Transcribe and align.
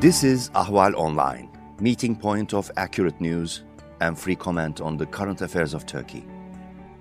This 0.00 0.24
is 0.24 0.48
Ahval 0.54 0.94
Online, 0.94 1.50
meeting 1.78 2.16
point 2.16 2.54
of 2.54 2.70
accurate 2.78 3.20
news 3.20 3.64
and 4.00 4.18
free 4.18 4.34
comment 4.34 4.80
on 4.80 4.96
the 4.96 5.04
current 5.04 5.42
affairs 5.42 5.74
of 5.74 5.84
Turkey. 5.84 6.24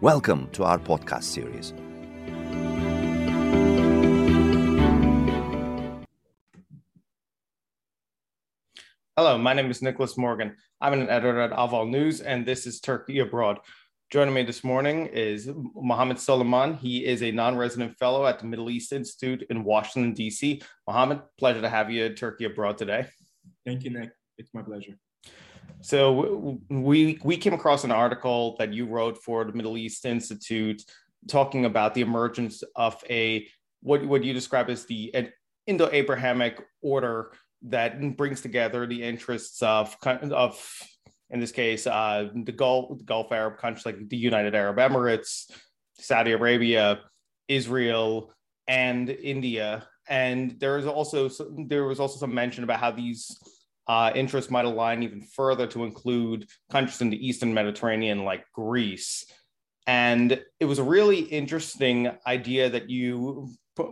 Welcome 0.02 0.50
to 0.50 0.66
our 0.66 0.78
podcast 0.78 1.24
series. 1.24 1.74
Hello, 9.16 9.38
my 9.38 9.54
name 9.54 9.72
is 9.72 9.81
Nicholas 9.81 10.18
Morgan. 10.18 10.58
I'm 10.81 10.91
an 10.91 11.09
editor 11.09 11.40
at 11.40 11.52
Ahval 11.52 11.90
News, 11.90 12.20
and 12.20 12.45
this 12.45 12.68
is 12.68 12.81
Turkey 12.81 13.20
Abroad. 13.20 13.59
Joining 14.12 14.34
me 14.34 14.41
this 14.41 14.64
morning 14.64 15.05
is 15.05 15.52
Mohammed 15.76 16.18
Soliman. 16.18 16.80
He 16.80 17.05
is 17.05 17.21
a 17.21 17.32
non 17.32 17.55
resident 17.55 17.96
fellow 18.00 18.26
at 18.26 18.39
the 18.39 18.46
Middle 18.48 18.71
East 18.71 18.91
Institute 18.91 19.46
in 19.52 19.64
Washington, 19.64 20.14
D.C. 20.14 20.63
Mohammed, 20.88 21.22
pleasure 21.38 21.62
to 21.62 21.70
have 21.70 21.91
you 21.91 22.05
at 22.05 22.18
Turkey 22.18 22.45
Abroad 22.45 22.80
today. 22.80 23.05
Thank 23.68 23.84
you, 23.84 23.91
Nick. 23.91 24.09
It's 24.40 24.52
my 24.52 24.63
pleasure. 24.63 24.98
So, 25.82 26.59
we, 26.72 27.20
we 27.23 27.38
came 27.38 27.54
across 27.54 27.84
an 27.84 27.91
article 27.91 28.55
that 28.58 28.73
you 28.73 28.88
wrote 28.88 29.20
for 29.20 29.45
the 29.45 29.54
Middle 29.54 29.77
East 29.77 30.04
Institute 30.05 30.82
talking 31.27 31.66
about 31.66 31.94
the 31.94 32.02
emergence 32.02 32.63
of 32.76 33.04
a 33.12 33.48
what, 33.84 34.04
what 34.04 34.23
you 34.23 34.34
describe 34.34 34.71
as 34.71 34.85
the 34.85 35.13
Indo 35.68 35.88
Abrahamic 35.91 36.60
order 36.82 37.32
that 37.62 38.18
brings 38.18 38.41
together 38.41 38.88
the 38.88 39.04
interests 39.04 39.62
of, 39.62 39.96
of 40.04 40.60
in 41.30 41.40
this 41.40 41.52
case, 41.52 41.86
uh, 41.86 42.30
the 42.34 42.52
Gulf, 42.52 43.04
Gulf 43.06 43.32
Arab 43.32 43.58
countries 43.58 43.86
like 43.86 44.10
the 44.10 44.18
United 44.18 44.56
Arab 44.56 44.78
Emirates, 44.78 45.52
Saudi 45.94 46.32
Arabia, 46.32 47.02
Israel, 47.48 48.34
and 48.68 49.10
India. 49.10 49.88
And 50.08 50.60
there 50.60 50.78
is 50.78 50.88
also 50.88 51.30
there 51.68 51.86
was 51.86 52.00
also 52.00 52.18
some 52.18 52.34
mention 52.34 52.63
about 52.63 52.80
how 52.80 52.91
these 52.91 53.38
uh, 53.88 54.12
interests 54.16 54.52
might 54.52 54.66
align 54.66 55.04
even 55.04 55.21
further 55.21 55.68
to 55.68 55.84
include 55.84 56.48
countries 56.71 57.02
in 57.02 57.10
the 57.10 57.27
Eastern 57.27 57.54
Mediterranean 57.54 58.24
like 58.24 58.46
Greece. 58.54 59.26
And 59.88 60.43
it 60.60 60.66
was 60.66 60.77
a 60.77 60.84
really 60.84 61.20
interesting 61.20 62.12
idea 62.26 62.70
that 62.70 62.90
you 62.90 63.49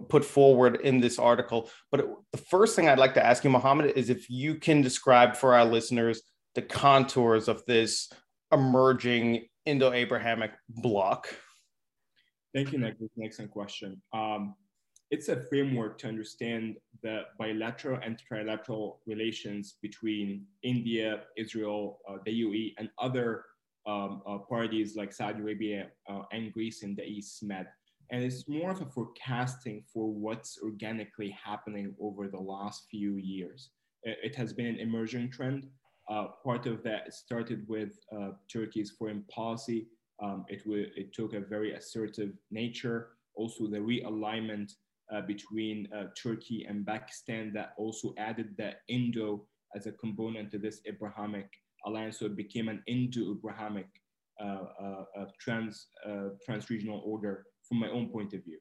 put 0.09 0.23
forward 0.23 0.81
in 0.81 0.99
this 0.99 1.17
article. 1.17 1.69
But 1.91 2.07
the 2.31 2.37
first 2.37 2.75
thing 2.75 2.87
I'd 2.87 2.99
like 2.99 3.13
to 3.15 3.25
ask 3.25 3.43
you, 3.43 3.49
Mohammed, 3.49 3.97
is 3.97 4.09
if 4.09 4.29
you 4.29 4.55
can 4.55 4.81
describe 4.81 5.35
for 5.35 5.55
our 5.55 5.65
listeners 5.65 6.21
the 6.57 6.61
contours 6.63 7.47
of 7.47 7.63
this 7.67 8.09
emerging 8.51 9.45
Indo-Abrahamic 9.67 10.53
bloc? 10.67 11.27
Thank 12.51 12.71
you, 12.71 12.79
Nick. 12.79 12.95
Excellent 13.23 13.51
question. 13.51 14.01
Um, 14.11 14.55
it's 15.11 15.29
a 15.29 15.43
framework 15.43 15.99
to 15.99 16.07
understand 16.07 16.77
the 17.03 17.25
bilateral 17.37 17.99
and 18.03 18.19
trilateral 18.19 18.95
relations 19.05 19.75
between 19.83 20.45
India, 20.63 21.21
Israel, 21.37 21.99
uh, 22.09 22.17
the 22.25 22.41
UAE, 22.41 22.73
and 22.79 22.89
other 22.97 23.45
um, 23.85 24.23
uh, 24.27 24.39
parties 24.39 24.95
like 24.95 25.13
Saudi 25.13 25.39
Arabia 25.39 25.89
uh, 26.09 26.23
and 26.31 26.51
Greece 26.51 26.81
in 26.81 26.95
the 26.95 27.03
East 27.05 27.43
Med. 27.43 27.67
And 28.09 28.23
it's 28.23 28.49
more 28.49 28.71
of 28.71 28.81
a 28.81 28.85
forecasting 28.87 29.83
for 29.93 30.11
what's 30.11 30.57
organically 30.63 31.29
happening 31.29 31.93
over 32.01 32.27
the 32.27 32.39
last 32.39 32.87
few 32.89 33.17
years. 33.17 33.69
It 34.01 34.35
has 34.35 34.53
been 34.53 34.65
an 34.65 34.79
emerging 34.79 35.29
trend. 35.29 35.67
Uh, 36.09 36.27
part 36.43 36.65
of 36.65 36.83
that 36.83 37.13
started 37.13 37.67
with 37.67 37.99
uh, 38.15 38.29
Turkey's 38.51 38.91
foreign 38.91 39.23
policy. 39.29 39.87
Um, 40.23 40.45
it, 40.47 40.61
it 40.65 41.13
took 41.13 41.33
a 41.33 41.41
very 41.41 41.73
assertive 41.73 42.31
nature. 42.49 43.09
Also, 43.35 43.67
the 43.67 43.77
realignment 43.77 44.71
uh, 45.13 45.21
between 45.21 45.87
uh, 45.95 46.05
Turkey 46.21 46.65
and 46.67 46.85
Pakistan 46.85 47.51
that 47.53 47.73
also 47.77 48.13
added 48.17 48.55
the 48.57 48.71
Indo 48.89 49.45
as 49.75 49.85
a 49.85 49.91
component 49.91 50.51
to 50.51 50.57
this 50.57 50.81
Abrahamic 50.85 51.49
alliance. 51.85 52.19
So 52.19 52.25
it 52.25 52.35
became 52.35 52.67
an 52.67 52.83
Indo-Abrahamic 52.87 53.87
uh, 54.41 54.63
uh, 54.83 55.25
trans, 55.39 55.87
trans-regional 56.45 57.01
order 57.05 57.45
from 57.67 57.79
my 57.79 57.89
own 57.89 58.09
point 58.09 58.33
of 58.33 58.43
view. 58.43 58.59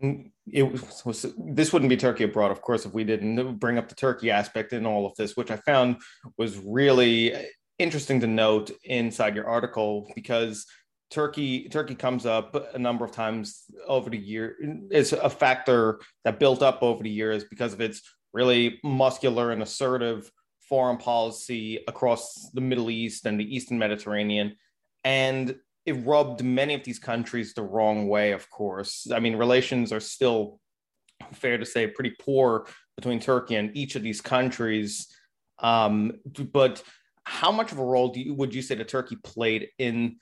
It 0.00 1.04
was, 1.04 1.26
this 1.36 1.72
wouldn't 1.72 1.90
be 1.90 1.96
Turkey 1.96 2.24
abroad, 2.24 2.50
of 2.50 2.62
course, 2.62 2.86
if 2.86 2.94
we 2.94 3.04
didn't 3.04 3.58
bring 3.58 3.78
up 3.78 3.88
the 3.88 3.94
Turkey 3.94 4.30
aspect 4.30 4.72
in 4.72 4.86
all 4.86 5.06
of 5.06 5.14
this, 5.16 5.36
which 5.36 5.50
I 5.50 5.56
found 5.56 5.96
was 6.38 6.58
really 6.58 7.34
interesting 7.78 8.20
to 8.20 8.26
note 8.26 8.70
inside 8.84 9.34
your 9.34 9.48
article 9.48 10.10
because 10.14 10.66
Turkey 11.10 11.68
Turkey 11.68 11.94
comes 11.94 12.24
up 12.24 12.54
a 12.74 12.78
number 12.78 13.04
of 13.04 13.10
times 13.10 13.64
over 13.86 14.10
the 14.10 14.18
year. 14.18 14.56
It's 14.90 15.12
a 15.12 15.28
factor 15.28 16.00
that 16.24 16.38
built 16.38 16.62
up 16.62 16.82
over 16.82 17.02
the 17.02 17.10
years 17.10 17.44
because 17.44 17.72
of 17.72 17.80
its 17.80 18.00
really 18.32 18.78
muscular 18.84 19.50
and 19.50 19.62
assertive 19.62 20.30
foreign 20.60 20.98
policy 20.98 21.80
across 21.88 22.50
the 22.54 22.60
Middle 22.60 22.90
East 22.90 23.26
and 23.26 23.40
the 23.40 23.54
Eastern 23.56 23.78
Mediterranean. 23.78 24.56
And 25.02 25.56
it 25.86 25.92
rubbed 26.04 26.44
many 26.44 26.74
of 26.74 26.84
these 26.84 26.98
countries 26.98 27.54
the 27.54 27.62
wrong 27.62 28.08
way, 28.08 28.32
of 28.32 28.48
course. 28.50 29.08
I 29.12 29.20
mean, 29.20 29.36
relations 29.36 29.92
are 29.92 30.00
still 30.00 30.60
fair 31.32 31.58
to 31.58 31.66
say 31.66 31.86
pretty 31.86 32.14
poor 32.18 32.66
between 32.96 33.20
Turkey 33.20 33.56
and 33.56 33.76
each 33.76 33.96
of 33.96 34.02
these 34.02 34.20
countries. 34.20 35.08
Um, 35.58 36.12
but 36.52 36.82
how 37.24 37.52
much 37.52 37.72
of 37.72 37.78
a 37.78 37.84
role 37.84 38.08
do 38.08 38.20
you, 38.20 38.34
would 38.34 38.54
you 38.54 38.62
say 38.62 38.74
that 38.74 38.88
Turkey 38.88 39.16
played 39.22 39.68
in 39.78 40.16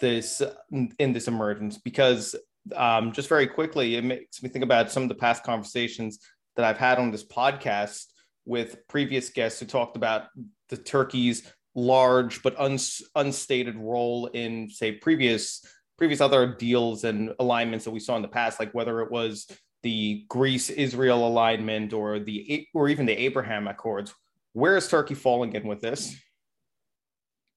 this 0.00 0.42
in 0.72 1.12
this 1.12 1.28
emergence? 1.28 1.78
Because 1.78 2.34
um, 2.74 3.12
just 3.12 3.28
very 3.28 3.46
quickly, 3.46 3.96
it 3.96 4.04
makes 4.04 4.42
me 4.42 4.48
think 4.48 4.64
about 4.64 4.90
some 4.90 5.02
of 5.02 5.08
the 5.08 5.14
past 5.14 5.44
conversations 5.44 6.18
that 6.56 6.64
I've 6.64 6.78
had 6.78 6.98
on 6.98 7.10
this 7.10 7.24
podcast 7.24 8.06
with 8.46 8.86
previous 8.88 9.30
guests 9.30 9.60
who 9.60 9.66
talked 9.66 9.96
about 9.96 10.28
the 10.68 10.76
Turkey's 10.76 11.50
large 11.74 12.42
but 12.42 12.58
uns- 12.58 13.02
unstated 13.16 13.76
role 13.76 14.26
in 14.26 14.70
say 14.70 14.92
previous 14.92 15.64
previous 15.96 16.20
other 16.20 16.54
deals 16.54 17.04
and 17.04 17.32
alignments 17.38 17.84
that 17.84 17.90
we 17.90 18.00
saw 18.00 18.16
in 18.16 18.22
the 18.22 18.28
past 18.28 18.60
like 18.60 18.72
whether 18.72 19.00
it 19.00 19.10
was 19.10 19.46
the 19.82 20.24
Greece 20.28 20.70
Israel 20.70 21.26
alignment 21.26 21.92
or 21.92 22.18
the 22.18 22.66
or 22.74 22.88
even 22.88 23.06
the 23.06 23.12
Abraham 23.12 23.68
Accords. 23.68 24.14
Where 24.52 24.76
is 24.76 24.88
Turkey 24.88 25.14
falling 25.14 25.54
in 25.54 25.66
with 25.66 25.80
this? 25.80 26.16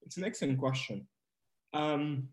It's 0.02 0.16
an 0.16 0.24
excellent 0.24 0.58
question. 0.58 1.06
Um, 1.72 2.28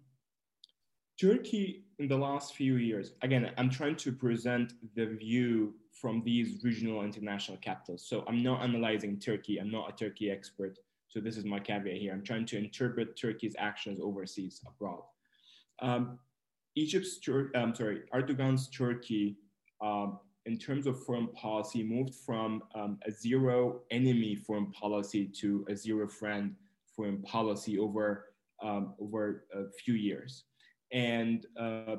Turkey 1.19 1.85
in 1.99 2.07
the 2.07 2.17
last 2.17 2.55
few 2.55 2.75
years 2.75 3.13
again 3.21 3.51
I'm 3.57 3.69
trying 3.69 3.95
to 3.97 4.11
present 4.11 4.73
the 4.95 5.05
view 5.05 5.75
from 5.93 6.23
these 6.23 6.63
regional 6.63 7.03
international 7.03 7.57
capitals. 7.57 8.05
So 8.07 8.25
I'm 8.27 8.43
not 8.43 8.61
analyzing 8.61 9.17
Turkey. 9.19 9.59
I'm 9.59 9.71
not 9.71 9.89
a 9.89 9.95
Turkey 9.95 10.29
expert 10.29 10.77
so 11.15 11.21
this 11.21 11.37
is 11.37 11.45
my 11.45 11.59
caveat 11.59 11.95
here. 11.95 12.11
I'm 12.11 12.23
trying 12.23 12.45
to 12.47 12.57
interpret 12.57 13.17
Turkey's 13.17 13.55
actions 13.57 14.01
overseas 14.01 14.59
abroad. 14.67 15.03
Um, 15.81 16.19
Egypt's, 16.75 17.21
I'm 17.55 17.73
sorry, 17.73 18.01
Erdogan's 18.13 18.67
Turkey, 18.67 19.37
um, 19.81 20.19
in 20.45 20.57
terms 20.57 20.87
of 20.87 21.01
foreign 21.05 21.29
policy, 21.29 21.83
moved 21.83 22.13
from 22.13 22.63
um, 22.75 22.99
a 23.07 23.11
zero 23.11 23.79
enemy 23.91 24.35
foreign 24.35 24.71
policy 24.73 25.25
to 25.39 25.65
a 25.69 25.75
zero 25.75 26.05
friend 26.05 26.53
foreign 26.93 27.21
policy 27.21 27.79
over 27.79 28.25
um, 28.61 28.93
over 28.99 29.45
a 29.53 29.71
few 29.71 29.93
years. 29.93 30.43
And 30.91 31.45
uh, 31.57 31.95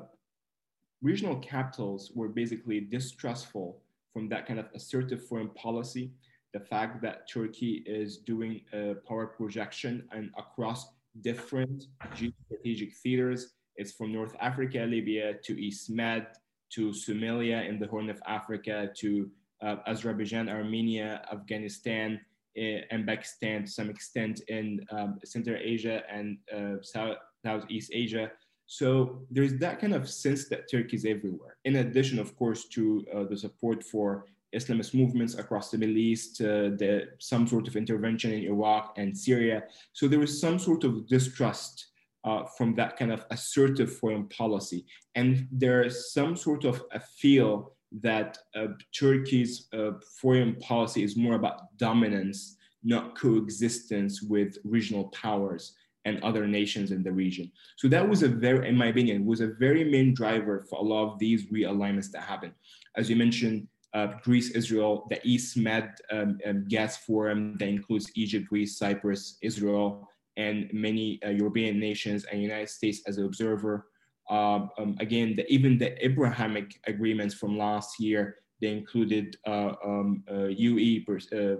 regional 1.01 1.37
capitals 1.37 2.11
were 2.13 2.29
basically 2.29 2.81
distrustful 2.81 3.81
from 4.13 4.29
that 4.29 4.45
kind 4.45 4.59
of 4.59 4.67
assertive 4.75 5.25
foreign 5.27 5.49
policy 5.49 6.11
the 6.53 6.59
fact 6.59 7.01
that 7.01 7.29
Turkey 7.29 7.83
is 7.85 8.17
doing 8.17 8.61
a 8.73 8.95
power 9.07 9.27
projection 9.27 10.07
and 10.11 10.31
across 10.37 10.87
different 11.21 11.85
geostrategic 12.15 12.93
theaters. 12.95 13.53
It's 13.75 13.91
from 13.91 14.11
North 14.11 14.35
Africa, 14.39 14.79
Libya, 14.79 15.35
to 15.43 15.59
East 15.59 15.89
Med, 15.89 16.27
to 16.71 16.89
Somalia 16.89 17.67
in 17.67 17.79
the 17.79 17.87
Horn 17.87 18.09
of 18.09 18.21
Africa, 18.27 18.89
to 18.97 19.29
uh, 19.61 19.77
Azerbaijan, 19.87 20.49
Armenia, 20.49 21.21
Afghanistan, 21.31 22.19
uh, 22.57 22.81
and 22.91 23.05
Pakistan 23.05 23.65
to 23.65 23.71
some 23.71 23.89
extent 23.89 24.41
in 24.47 24.85
um, 24.91 25.19
Central 25.23 25.57
Asia 25.59 26.03
and 26.11 26.37
uh, 26.55 26.81
South, 26.81 27.17
Southeast 27.45 27.91
Asia. 27.93 28.31
So 28.65 29.21
there's 29.31 29.53
that 29.59 29.79
kind 29.79 29.93
of 29.93 30.09
sense 30.09 30.49
that 30.49 30.69
Turkey 30.69 30.97
is 30.97 31.05
everywhere. 31.05 31.57
In 31.65 31.77
addition, 31.77 32.19
of 32.19 32.35
course, 32.35 32.65
to 32.69 33.05
uh, 33.15 33.23
the 33.23 33.37
support 33.37 33.83
for 33.83 34.25
Islamist 34.55 34.93
movements 34.93 35.35
across 35.35 35.71
the 35.71 35.77
Middle 35.77 35.97
East, 35.97 36.41
uh, 36.41 36.71
the, 36.77 37.09
some 37.19 37.47
sort 37.47 37.67
of 37.67 37.75
intervention 37.75 38.31
in 38.31 38.43
Iraq 38.43 38.93
and 38.97 39.17
Syria. 39.17 39.63
So 39.93 40.07
there 40.07 40.19
was 40.19 40.39
some 40.39 40.57
sort 40.57 40.83
of 40.83 41.07
distrust 41.07 41.87
uh, 42.23 42.43
from 42.57 42.75
that 42.75 42.97
kind 42.97 43.11
of 43.11 43.25
assertive 43.31 43.97
foreign 43.97 44.27
policy. 44.29 44.85
And 45.15 45.47
there's 45.51 46.13
some 46.13 46.35
sort 46.35 46.65
of 46.65 46.83
a 46.91 46.99
feel 46.99 47.73
that 48.01 48.37
uh, 48.55 48.67
Turkey's 48.93 49.67
uh, 49.73 49.91
foreign 50.21 50.55
policy 50.55 51.03
is 51.03 51.15
more 51.15 51.35
about 51.35 51.77
dominance, 51.77 52.57
not 52.83 53.17
coexistence 53.17 54.21
with 54.21 54.57
regional 54.63 55.05
powers 55.09 55.75
and 56.05 56.23
other 56.23 56.47
nations 56.47 56.91
in 56.91 57.03
the 57.03 57.11
region. 57.11 57.51
So 57.75 57.87
that 57.89 58.07
was 58.07 58.23
a 58.23 58.29
very, 58.29 58.67
in 58.69 58.77
my 58.77 58.87
opinion, 58.87 59.25
was 59.25 59.41
a 59.41 59.47
very 59.59 59.83
main 59.83 60.13
driver 60.13 60.65
for 60.69 60.79
a 60.79 60.81
lot 60.81 61.11
of 61.11 61.19
these 61.19 61.47
realignments 61.47 62.11
that 62.11 62.21
happened. 62.21 62.53
As 62.95 63.09
you 63.09 63.15
mentioned, 63.15 63.67
uh, 63.93 64.07
Greece, 64.23 64.51
Israel, 64.51 65.07
the 65.09 65.19
East 65.23 65.57
Med 65.57 65.95
um, 66.11 66.37
um, 66.45 66.65
Gas 66.67 66.97
Forum 66.97 67.57
that 67.57 67.67
includes 67.67 68.11
Egypt, 68.15 68.47
Greece, 68.47 68.77
Cyprus, 68.77 69.37
Israel, 69.41 70.07
and 70.35 70.69
many 70.73 71.19
uh, 71.25 71.29
European 71.29 71.79
nations 71.79 72.25
and 72.25 72.41
United 72.41 72.69
States 72.69 73.01
as 73.07 73.17
an 73.17 73.25
observer. 73.25 73.87
Um, 74.29 74.69
um 74.77 74.97
again, 74.99 75.35
the, 75.35 75.51
even 75.51 75.77
the 75.77 76.03
Abrahamic 76.05 76.79
agreements 76.85 77.33
from 77.33 77.57
last 77.57 77.99
year, 77.99 78.35
they 78.61 78.71
included 78.71 79.37
uh, 79.47 79.73
um, 79.85 80.23
UE 80.27 81.03
per, 81.05 81.17
uh, 81.33 81.57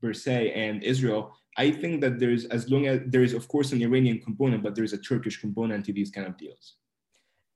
per 0.00 0.12
se 0.12 0.52
and 0.52 0.82
Israel. 0.82 1.32
I 1.58 1.70
think 1.70 2.00
that 2.00 2.18
there's, 2.18 2.46
as 2.46 2.70
long 2.70 2.86
as 2.86 3.00
there 3.06 3.24
is, 3.24 3.34
of 3.34 3.46
course, 3.48 3.72
an 3.72 3.82
Iranian 3.82 4.20
component, 4.20 4.62
but 4.62 4.74
there's 4.74 4.94
a 4.94 4.98
Turkish 4.98 5.38
component 5.38 5.84
to 5.86 5.92
these 5.92 6.10
kind 6.10 6.26
of 6.26 6.38
deals 6.38 6.76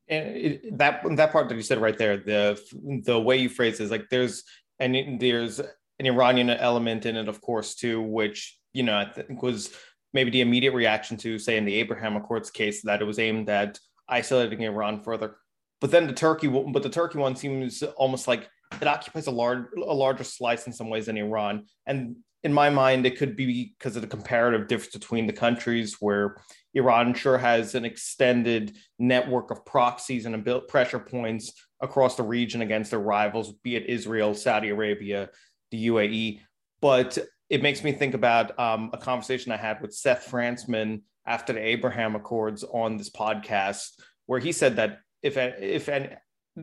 and 0.08 0.37
it, 0.37 0.79
that 0.79 1.03
that 1.17 1.32
part 1.32 1.49
that 1.49 1.55
you 1.55 1.62
said 1.62 1.81
right 1.81 1.97
there, 1.97 2.17
the 2.17 2.61
the 3.05 3.19
way 3.19 3.37
you 3.37 3.49
phrase 3.49 3.81
it 3.81 3.85
is 3.85 3.91
like 3.91 4.08
there's 4.11 4.44
and 4.79 5.20
there's 5.20 5.58
an 5.58 6.06
Iranian 6.06 6.50
element 6.50 7.06
in 7.06 7.17
it, 7.17 7.29
of 7.29 7.41
course, 7.41 7.75
too, 7.75 8.00
which 8.03 8.58
you 8.73 8.82
know 8.82 8.97
I 8.97 9.11
think 9.11 9.43
was 9.43 9.75
maybe 10.12 10.31
the 10.31 10.41
immediate 10.41 10.75
reaction 10.75 11.17
to 11.19 11.38
say 11.38 11.56
in 11.56 11.64
the 11.64 11.75
Abraham 11.75 12.17
Accords 12.17 12.50
case 12.50 12.82
that 12.82 13.03
it 13.03 13.05
was 13.05 13.19
aimed 13.19 13.49
at 13.50 13.79
isolating 14.08 14.62
Iran 14.62 15.03
further. 15.03 15.37
But 15.81 15.91
then 15.91 16.06
the 16.06 16.12
Turkey, 16.12 16.49
but 16.49 16.82
the 16.82 16.88
Turkey 16.88 17.19
one 17.19 17.37
seems 17.37 17.82
almost 17.82 18.29
like 18.29 18.49
it 18.81 18.88
occupies 18.88 19.26
a 19.26 19.31
large 19.31 19.67
a 19.76 19.94
larger 19.94 20.25
slice 20.25 20.67
in 20.67 20.73
some 20.73 20.88
ways 20.88 21.06
than 21.06 21.17
Iran, 21.17 21.67
and 21.87 22.17
in 22.46 22.52
my 22.52 22.70
mind, 22.70 23.04
it 23.04 23.19
could 23.19 23.34
be 23.34 23.75
because 23.76 23.96
of 23.96 24.02
the 24.02 24.08
comparative 24.08 24.69
difference 24.69 24.93
between 24.93 25.26
the 25.26 25.32
countries, 25.32 25.96
where 25.98 26.37
Iran 26.75 27.12
sure 27.12 27.38
has 27.38 27.75
an 27.75 27.84
extended 27.84 28.76
network 29.00 29.50
of 29.50 29.66
proxies 29.66 30.26
and 30.26 30.48
pressure 30.69 31.00
points 31.00 31.52
across 31.81 32.14
the 32.14 32.22
region 32.22 32.62
against 32.62 32.93
their 32.93 33.00
rivals, 33.00 33.52
be 33.64 33.75
it 33.75 33.87
Israel, 33.87 34.32
Saudi 34.32 34.69
Arabia, 34.69 35.28
the 35.72 35.88
UAE. 35.88 36.40
But 36.81 37.19
it 37.50 37.64
makes 37.64 37.82
me 37.82 37.90
think 37.90 38.14
about 38.14 38.56
um, 38.60 38.90
a 38.93 38.98
conversation 38.98 39.50
I 39.50 39.56
had 39.56 39.82
with 39.82 39.93
Seth 39.93 40.28
Frantzman 40.31 41.02
after 41.26 41.52
the 41.52 41.66
Abraham 41.66 42.14
Accords 42.14 42.62
on 42.62 42.96
this 42.96 43.10
podcast, 43.10 43.88
where 44.26 44.38
he 44.38 44.52
said 44.52 44.76
that 44.76 45.00
if 45.20 45.37
if 45.37 45.88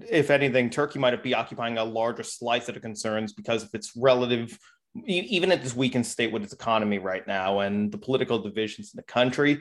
if 0.10 0.30
anything, 0.30 0.70
Turkey 0.70 0.98
might 0.98 1.22
be 1.22 1.36
occupying 1.36 1.78
a 1.78 1.84
larger 1.84 2.24
slice 2.24 2.70
of 2.70 2.76
the 2.76 2.80
concerns 2.80 3.34
because 3.34 3.64
of 3.64 3.70
its 3.74 3.92
relative 3.98 4.58
even 5.06 5.52
at 5.52 5.64
this 5.64 5.76
weakened 5.76 6.06
state 6.06 6.32
with 6.32 6.44
its 6.44 6.54
economy 6.54 7.00
right 7.00 7.26
now 7.28 7.60
and 7.60 7.92
the 7.92 7.98
political 7.98 8.40
divisions 8.40 8.94
in 8.94 8.98
the 8.98 9.04
country, 9.04 9.60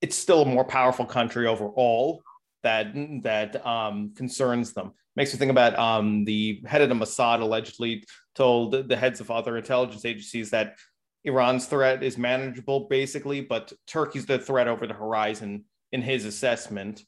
it's 0.00 0.16
still 0.16 0.42
a 0.42 0.46
more 0.46 0.64
powerful 0.64 1.04
country 1.04 1.46
overall 1.46 2.22
that 2.62 2.92
that 3.22 3.64
um, 3.66 4.14
concerns 4.14 4.72
them. 4.72 4.92
Makes 5.16 5.32
me 5.34 5.38
think 5.38 5.50
about 5.50 5.78
um, 5.78 6.24
the 6.24 6.62
head 6.66 6.82
of 6.82 6.88
the 6.88 6.94
Mossad 6.94 7.40
allegedly 7.40 8.04
told 8.34 8.88
the 8.88 8.96
heads 8.96 9.20
of 9.20 9.30
other 9.30 9.56
intelligence 9.56 10.04
agencies 10.04 10.50
that 10.50 10.76
Iran's 11.24 11.66
threat 11.66 12.02
is 12.02 12.16
manageable, 12.16 12.86
basically, 12.88 13.40
but 13.42 13.72
Turkey's 13.86 14.24
the 14.24 14.38
threat 14.38 14.68
over 14.68 14.86
the 14.86 14.94
horizon 14.94 15.64
in 15.92 16.00
his 16.00 16.24
assessment. 16.24 17.02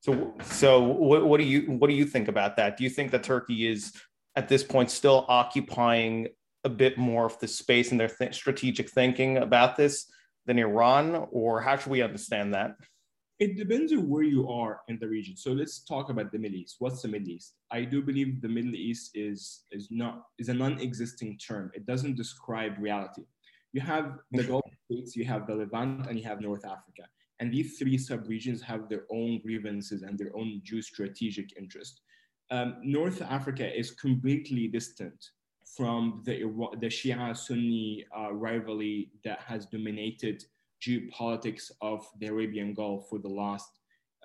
So, 0.00 0.34
so 0.42 0.80
what, 0.82 1.24
what 1.26 1.38
do 1.38 1.44
you 1.44 1.62
what 1.72 1.88
do 1.88 1.94
you 1.94 2.04
think 2.04 2.28
about 2.28 2.56
that? 2.56 2.76
Do 2.76 2.84
you 2.84 2.90
think 2.90 3.10
that 3.12 3.22
Turkey 3.22 3.68
is 3.68 3.92
at 4.36 4.48
this 4.48 4.62
point 4.62 4.90
still 4.90 5.24
occupying 5.28 6.28
a 6.64 6.68
bit 6.68 6.98
more 6.98 7.26
of 7.26 7.38
the 7.38 7.48
space 7.48 7.92
in 7.92 7.98
their 7.98 8.08
th- 8.08 8.34
strategic 8.34 8.90
thinking 8.90 9.38
about 9.38 9.76
this 9.76 10.10
than 10.46 10.58
Iran, 10.58 11.26
or 11.30 11.60
how 11.60 11.76
should 11.76 11.90
we 11.90 12.02
understand 12.02 12.54
that? 12.54 12.76
It 13.38 13.56
depends 13.56 13.92
on 13.92 14.06
where 14.08 14.22
you 14.22 14.50
are 14.50 14.80
in 14.88 14.98
the 14.98 15.08
region. 15.08 15.34
So 15.36 15.52
let's 15.52 15.82
talk 15.82 16.10
about 16.10 16.30
the 16.30 16.38
Middle 16.38 16.58
East. 16.58 16.76
What's 16.78 17.00
the 17.00 17.08
Middle 17.08 17.30
East? 17.30 17.54
I 17.70 17.84
do 17.84 18.02
believe 18.02 18.42
the 18.42 18.48
Middle 18.48 18.74
East 18.74 19.12
is 19.14 19.64
is 19.70 19.88
not 19.90 20.24
is 20.38 20.50
a 20.50 20.54
non-existing 20.54 21.38
term. 21.38 21.70
It 21.74 21.86
doesn't 21.86 22.16
describe 22.16 22.74
reality. 22.78 23.24
You 23.72 23.80
have 23.80 24.18
the 24.32 24.44
Gulf 24.44 24.64
states, 24.84 25.16
you 25.16 25.24
have 25.24 25.46
the 25.46 25.54
Levant, 25.54 26.06
and 26.08 26.18
you 26.18 26.24
have 26.24 26.40
North 26.40 26.64
Africa. 26.66 27.04
And 27.38 27.50
these 27.50 27.78
three 27.78 27.96
sub-regions 27.96 28.60
have 28.60 28.90
their 28.90 29.04
own 29.10 29.40
grievances 29.40 30.02
and 30.02 30.18
their 30.18 30.36
own 30.36 30.60
geostrategic 30.68 31.56
interest. 31.56 32.02
Um, 32.50 32.76
North 32.82 33.22
Africa 33.22 33.66
is 33.78 33.92
completely 33.92 34.68
distant 34.68 35.30
from 35.76 36.22
the, 36.24 36.40
the 36.80 36.88
Shia 36.88 37.36
Sunni 37.36 38.04
uh, 38.16 38.32
rivalry 38.32 39.10
that 39.24 39.40
has 39.40 39.66
dominated 39.66 40.44
geopolitics 40.82 41.70
of 41.80 42.06
the 42.18 42.26
Arabian 42.26 42.74
Gulf 42.74 43.08
for 43.08 43.18
the 43.18 43.28
last 43.28 43.70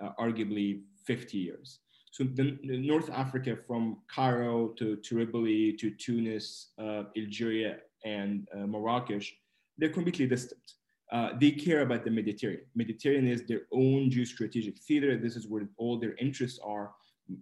uh, 0.01 0.09
arguably 0.19 0.81
50 1.05 1.37
years. 1.37 1.79
So 2.11 2.23
the, 2.23 2.57
the, 2.63 2.77
North 2.77 3.09
Africa 3.09 3.57
from 3.67 3.97
Cairo 4.07 4.69
to 4.77 4.95
Tripoli 4.97 5.73
to 5.73 5.91
Tunis, 5.91 6.71
uh, 6.79 7.03
Algeria, 7.17 7.77
and 8.05 8.47
uh, 8.53 8.65
Marrakesh, 8.65 9.35
they're 9.77 9.89
completely 9.89 10.25
distant. 10.25 10.61
Uh, 11.11 11.31
they 11.39 11.51
care 11.51 11.81
about 11.81 12.05
the 12.05 12.11
Mediterranean. 12.11 12.65
Mediterranean 12.73 13.27
is 13.27 13.43
their 13.43 13.63
own 13.73 14.09
geostrategic 14.09 14.79
theater. 14.79 15.17
This 15.17 15.35
is 15.35 15.47
where 15.47 15.67
all 15.77 15.99
their 15.99 16.15
interests 16.15 16.59
are, 16.63 16.91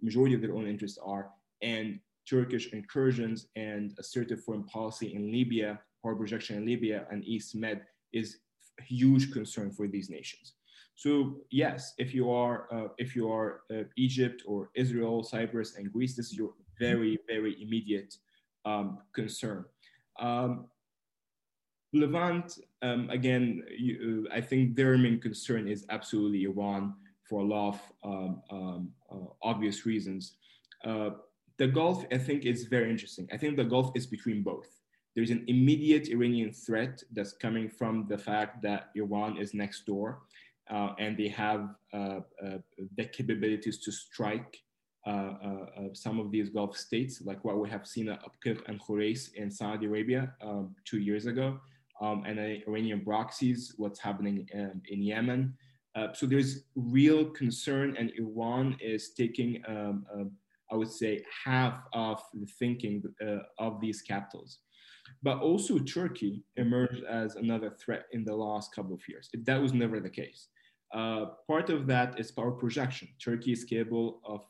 majority 0.02 0.34
of 0.34 0.42
their 0.42 0.56
own 0.56 0.68
interests 0.68 0.98
are. 1.06 1.30
And 1.62 2.00
Turkish 2.30 2.72
incursions 2.74 3.48
and 3.56 3.94
assertive 4.00 4.44
foreign 4.44 4.64
policy 4.64 5.14
in 5.14 5.32
Libya, 5.32 5.80
power 6.02 6.16
projection 6.16 6.58
in 6.58 6.66
Libya 6.66 7.06
and 7.12 7.24
East 7.26 7.56
Med 7.56 7.82
is 8.12 8.38
huge 8.80 9.32
concern 9.32 9.72
for 9.72 9.88
these 9.88 10.10
nations. 10.10 10.54
So 10.96 11.38
yes, 11.52 11.94
if 11.98 12.14
you 12.14 12.30
are 12.32 12.68
uh, 12.72 12.88
if 12.98 13.16
you 13.16 13.32
are 13.32 13.62
uh, 13.74 13.84
Egypt 13.98 14.44
or 14.46 14.70
Israel, 14.76 15.24
Cyprus, 15.24 15.76
and 15.78 15.92
Greece, 15.92 16.16
this 16.16 16.28
is 16.28 16.38
your 16.38 16.54
very 16.80 17.18
very 17.28 17.62
immediate 17.62 18.16
um, 18.66 19.00
concern. 19.14 19.66
Um, 20.20 20.66
Levant, 21.96 22.58
um, 22.82 23.10
again, 23.12 23.62
you, 23.78 24.28
uh, 24.28 24.36
I 24.36 24.42
think 24.42 24.76
their 24.76 24.98
main 24.98 25.20
concern 25.20 25.68
is 25.68 25.86
absolutely 25.90 26.44
Iran 26.44 26.96
for 27.30 27.42
a 27.42 27.46
lot 27.46 27.70
of 27.70 27.82
um, 28.04 28.42
um, 28.50 28.92
uh, 29.12 29.28
obvious 29.44 29.86
reasons. 29.86 30.36
Uh, 30.84 31.12
the 31.58 31.68
Gulf, 31.68 32.06
I 32.12 32.18
think, 32.18 32.46
is 32.46 32.66
very 32.66 32.90
interesting. 32.90 33.28
I 33.32 33.38
think 33.38 33.58
the 33.58 33.64
Gulf 33.64 33.92
is 33.96 34.08
between 34.08 34.44
both. 34.44 34.70
There's 35.16 35.30
an 35.30 35.44
immediate 35.48 36.10
Iranian 36.10 36.52
threat 36.52 37.04
that's 37.12 37.34
coming 37.34 37.70
from 37.70 38.08
the 38.10 38.18
fact 38.18 38.62
that 38.64 38.90
Iran 38.96 39.38
is 39.38 39.54
next 39.54 39.86
door 39.86 40.24
uh, 40.70 40.94
and 40.98 41.18
they 41.18 41.28
have 41.28 41.76
uh, 41.94 42.22
uh, 42.44 42.58
the 42.98 43.06
capabilities 43.06 43.80
to 43.80 43.92
strike 43.92 44.58
uh, 45.06 45.10
uh, 45.10 45.66
uh, 45.78 45.94
some 45.94 46.20
of 46.20 46.32
these 46.32 46.50
Gulf 46.50 46.78
states, 46.78 47.22
like 47.26 47.44
what 47.44 47.60
we 47.60 47.70
have 47.70 47.86
seen 47.86 48.10
at 48.10 48.22
Abqaiq 48.24 48.62
and 48.68 48.82
Khurais 48.82 49.34
in 49.34 49.52
Saudi 49.52 49.86
Arabia 49.86 50.34
um, 50.42 50.76
two 50.86 51.00
years 51.00 51.26
ago, 51.26 51.60
um, 52.02 52.24
and 52.26 52.40
Iranian 52.40 53.02
proxies, 53.02 53.74
what's 53.78 54.00
happening 54.00 54.48
in, 54.54 54.82
in 54.90 55.02
Yemen. 55.02 55.54
so 56.14 56.26
there's 56.26 56.64
real 56.76 57.26
concern, 57.26 57.98
and 58.00 58.12
Iran 58.18 58.78
is 58.80 59.10
taking 59.10 59.62
um, 59.68 60.06
I 60.74 60.76
would 60.76 60.92
say, 60.92 61.24
half 61.46 61.84
of 61.94 62.20
the 62.34 62.48
thinking 62.60 63.04
uh, 63.26 63.38
of 63.60 63.80
these 63.80 64.02
capitals. 64.02 64.58
But 65.22 65.40
also 65.40 65.78
Turkey 65.78 66.44
emerged 66.56 67.04
as 67.04 67.36
another 67.36 67.70
threat 67.70 68.06
in 68.12 68.26
the 68.26 68.36
last 68.36 68.74
couple 68.74 68.96
of 68.96 69.02
years. 69.08 69.30
That 69.46 69.62
was 69.62 69.74
never 69.74 70.00
the 70.00 70.10
case. 70.10 70.48
Uh, 70.94 71.26
part 71.48 71.70
of 71.70 71.86
that 71.88 72.20
is 72.20 72.32
power 72.32 72.52
projection. 72.52 73.08
Turkey 73.24 73.52
is 73.52 73.64
capable 73.64 74.20
of, 74.26 74.42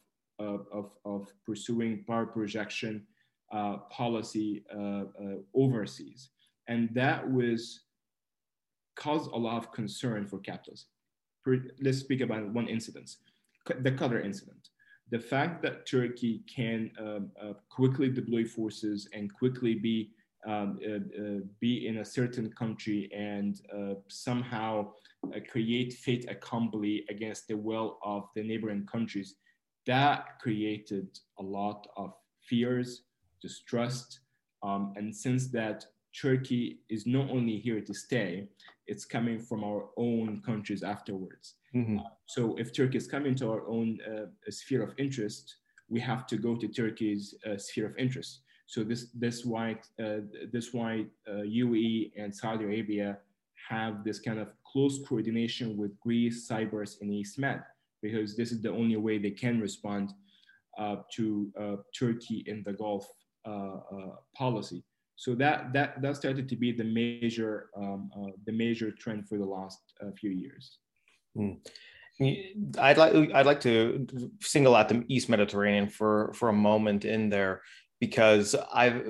of, 0.71 0.91
of 1.03 1.27
pursuing 1.45 2.05
power 2.07 2.25
projection 2.25 3.05
uh, 3.51 3.77
policy 3.91 4.63
uh, 4.73 4.79
uh, 4.79 5.37
overseas. 5.53 6.29
And 6.69 6.89
that 6.93 7.29
was 7.29 7.81
caused 8.95 9.29
a 9.31 9.37
lot 9.37 9.57
of 9.57 9.73
concern 9.73 10.25
for 10.27 10.39
capitals. 10.39 10.85
Let's 11.81 11.99
speak 11.99 12.21
about 12.21 12.47
one 12.53 12.69
incident, 12.69 13.09
the 13.67 13.91
Qatar 13.91 14.23
incident 14.23 14.69
the 15.11 15.19
fact 15.19 15.61
that 15.61 15.85
Turkey 15.85 16.43
can 16.53 16.91
um, 16.99 17.31
uh, 17.41 17.53
quickly 17.69 18.09
deploy 18.09 18.45
forces 18.45 19.09
and 19.13 19.33
quickly 19.33 19.75
be 19.75 20.11
um, 20.45 20.79
uh, 20.85 20.95
uh, 20.95 21.39
be 21.61 21.87
in 21.87 21.99
a 21.99 22.05
certain 22.05 22.51
country 22.51 23.09
and 23.15 23.61
uh, 23.73 23.93
somehow 24.09 24.91
uh, 25.33 25.39
create 25.49 25.93
fait 25.93 26.25
accompli 26.29 27.05
against 27.09 27.47
the 27.47 27.55
will 27.55 27.97
of 28.03 28.27
the 28.35 28.43
neighboring 28.43 28.85
countries, 28.85 29.35
that 29.85 30.39
created 30.41 31.07
a 31.39 31.43
lot 31.43 31.87
of 31.95 32.13
fears, 32.41 33.03
distrust, 33.41 34.19
um, 34.63 34.93
and 34.97 35.15
since 35.15 35.47
that 35.47 35.85
Turkey 36.19 36.79
is 36.89 37.05
not 37.05 37.29
only 37.29 37.57
here 37.57 37.81
to 37.81 37.93
stay, 37.93 38.47
it's 38.87 39.05
coming 39.05 39.39
from 39.39 39.63
our 39.63 39.89
own 39.97 40.41
countries 40.45 40.83
afterwards. 40.83 41.55
Mm-hmm. 41.75 41.99
Uh, 41.99 42.03
so 42.25 42.55
if 42.57 42.73
Turkey 42.73 42.97
is 42.97 43.07
coming 43.07 43.35
to 43.35 43.51
our 43.51 43.67
own 43.67 43.99
uh, 44.07 44.25
sphere 44.49 44.83
of 44.83 44.93
interest, 44.97 45.57
we 45.89 45.99
have 45.99 46.27
to 46.27 46.37
go 46.37 46.55
to 46.55 46.67
Turkey's 46.67 47.35
uh, 47.49 47.57
sphere 47.57 47.87
of 47.87 47.97
interest. 47.97 48.41
So 48.67 48.83
this 48.83 49.07
this 49.13 49.45
why 49.45 49.77
uh, 50.01 50.21
this 50.51 50.73
why 50.73 51.05
UAE 51.29 52.11
uh, 52.11 52.23
and 52.23 52.35
Saudi 52.35 52.63
Arabia 52.63 53.17
have 53.69 54.03
this 54.03 54.19
kind 54.19 54.39
of 54.39 54.49
close 54.71 54.99
coordination 55.07 55.77
with 55.77 55.99
Greece, 55.99 56.47
Cyprus, 56.47 56.97
and 57.01 57.13
East 57.13 57.37
Med 57.39 57.61
because 58.01 58.35
this 58.35 58.51
is 58.51 58.61
the 58.61 58.69
only 58.69 58.97
way 58.97 59.17
they 59.17 59.31
can 59.31 59.59
respond 59.59 60.13
uh, 60.77 60.97
to 61.13 61.51
uh, 61.59 61.75
Turkey 61.97 62.43
in 62.47 62.63
the 62.65 62.73
Gulf 62.73 63.07
policy. 64.35 64.83
So 65.15 65.35
that 65.35 65.73
that 65.73 66.01
that 66.01 66.15
started 66.15 66.49
to 66.49 66.55
be 66.55 66.71
the 66.71 66.83
major 66.83 67.69
um, 67.77 68.09
the 68.45 68.51
major 68.51 68.91
trend 68.91 69.27
for 69.27 69.37
the 69.37 69.45
last 69.45 69.79
few 70.19 70.31
years. 70.31 70.79
Mm. 71.37 71.59
I'd 72.77 72.97
like 72.97 73.13
I'd 73.33 73.45
like 73.45 73.61
to 73.61 74.07
single 74.41 74.75
out 74.75 74.89
the 74.89 75.03
East 75.07 75.29
Mediterranean 75.29 75.87
for 75.87 76.33
for 76.33 76.49
a 76.49 76.53
moment 76.53 77.05
in 77.05 77.29
there 77.29 77.61
because 77.99 78.55
I've 78.73 79.01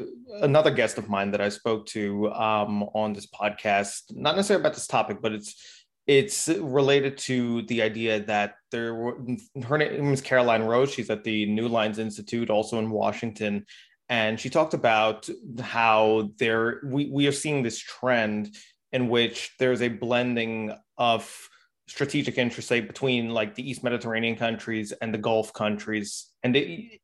another 0.42 0.72
guest 0.72 0.98
of 0.98 1.10
mine 1.10 1.32
that 1.32 1.42
I 1.42 1.50
spoke 1.50 1.86
to 1.88 2.32
um, 2.32 2.84
on 2.94 3.14
this 3.14 3.28
podcast, 3.28 4.16
not 4.16 4.36
necessarily 4.36 4.62
about 4.62 4.76
this 4.76 4.88
topic, 4.88 5.18
but 5.22 5.34
it's 5.34 5.84
it's 6.06 6.48
related 6.48 7.18
to 7.18 7.64
the 7.64 7.82
idea 7.82 8.20
that 8.26 8.56
there 8.72 8.94
were 8.94 9.18
her 9.66 9.78
name 9.78 10.14
is 10.14 10.22
Caroline 10.22 10.64
Rose. 10.64 10.94
She's 10.94 11.10
at 11.10 11.24
the 11.24 11.46
New 11.48 11.68
Lines 11.68 11.98
Institute, 11.98 12.50
also 12.50 12.80
in 12.80 12.90
Washington, 12.90 13.66
and 14.14 14.40
she 14.40 14.52
talked 14.52 14.76
about 14.76 15.28
how 15.60 16.30
there 16.38 16.82
we, 16.86 17.10
we 17.10 17.26
are 17.26 17.32
seeing 17.32 17.64
this 17.64 17.80
trend 17.80 18.56
in 18.92 19.10
which 19.10 19.56
there's 19.58 19.82
a 19.82 19.88
blending 19.88 20.72
of 21.00 21.50
strategic 21.88 22.38
interests 22.38 22.70
say 22.70 22.80
between 22.80 23.32
like 23.32 23.56
the 23.56 23.68
East 23.68 23.84
Mediterranean 23.84 24.36
countries 24.36 24.92
and 25.02 25.12
the 25.12 25.18
Gulf 25.18 25.52
countries, 25.52 26.28
and 26.44 26.56
it, 26.56 27.00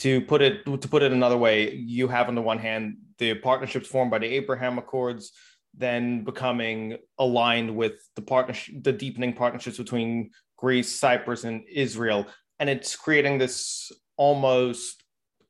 to 0.00 0.20
put 0.20 0.42
it 0.42 0.64
to 0.64 0.88
put 0.88 1.04
it 1.04 1.12
another 1.12 1.36
way, 1.36 1.72
you 1.74 2.08
have 2.08 2.26
on 2.26 2.34
the 2.34 2.42
one 2.42 2.58
hand 2.58 2.96
the 3.18 3.34
partnerships 3.34 3.86
formed 3.86 4.10
by 4.10 4.18
the 4.18 4.26
Abraham 4.26 4.78
Accords 4.78 5.30
then 5.78 6.24
becoming 6.24 6.96
aligned 7.18 7.76
with 7.76 7.92
the 8.16 8.22
partnership, 8.22 8.82
the 8.82 8.92
deepening 8.92 9.32
partnerships 9.32 9.76
between 9.76 10.30
Greece, 10.56 10.90
Cyprus, 10.90 11.44
and 11.44 11.62
Israel, 11.72 12.26
and 12.58 12.68
it's 12.68 12.96
creating 12.96 13.38
this 13.38 13.92
almost, 14.16 15.04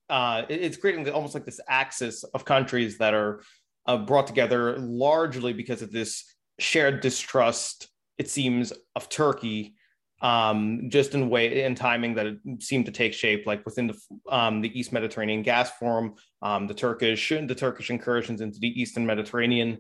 uh, 0.09 0.43
it's 0.49 0.77
creating 0.77 1.09
almost 1.11 1.35
like 1.35 1.45
this 1.45 1.61
axis 1.69 2.25
of 2.25 2.45
countries 2.45 2.99
that 2.99 3.15
are 3.15 3.43
uh, 3.87 3.97
brought 3.97 4.27
together 4.27 4.79
largely 4.79 5.53
because 5.53 5.83
of 5.83 5.93
this 5.93 6.25
shared 6.59 7.01
distrust. 7.01 7.89
It 8.19 8.31
seems 8.31 8.73
of 8.95 9.09
Turkey, 9.09 9.75
um, 10.23 10.89
just 10.89 11.15
in 11.15 11.29
way 11.29 11.65
in 11.65 11.75
timing 11.75 12.15
that 12.15 12.27
it 12.27 12.39
seemed 12.61 12.87
to 12.87 12.93
take 12.93 13.13
shape, 13.13 13.47
like 13.47 13.65
within 13.65 13.89
the 13.89 13.99
um, 14.31 14.61
the 14.61 14.79
East 14.79 14.93
Mediterranean 14.93 15.43
Gas 15.43 15.71
Forum, 15.79 16.15
um, 16.43 16.67
the 16.67 16.75
Turkish 16.75 17.29
the 17.29 17.55
Turkish 17.55 17.91
incursions 17.91 18.41
into 18.41 18.59
the 18.59 18.81
Eastern 18.81 19.05
Mediterranean 19.05 19.79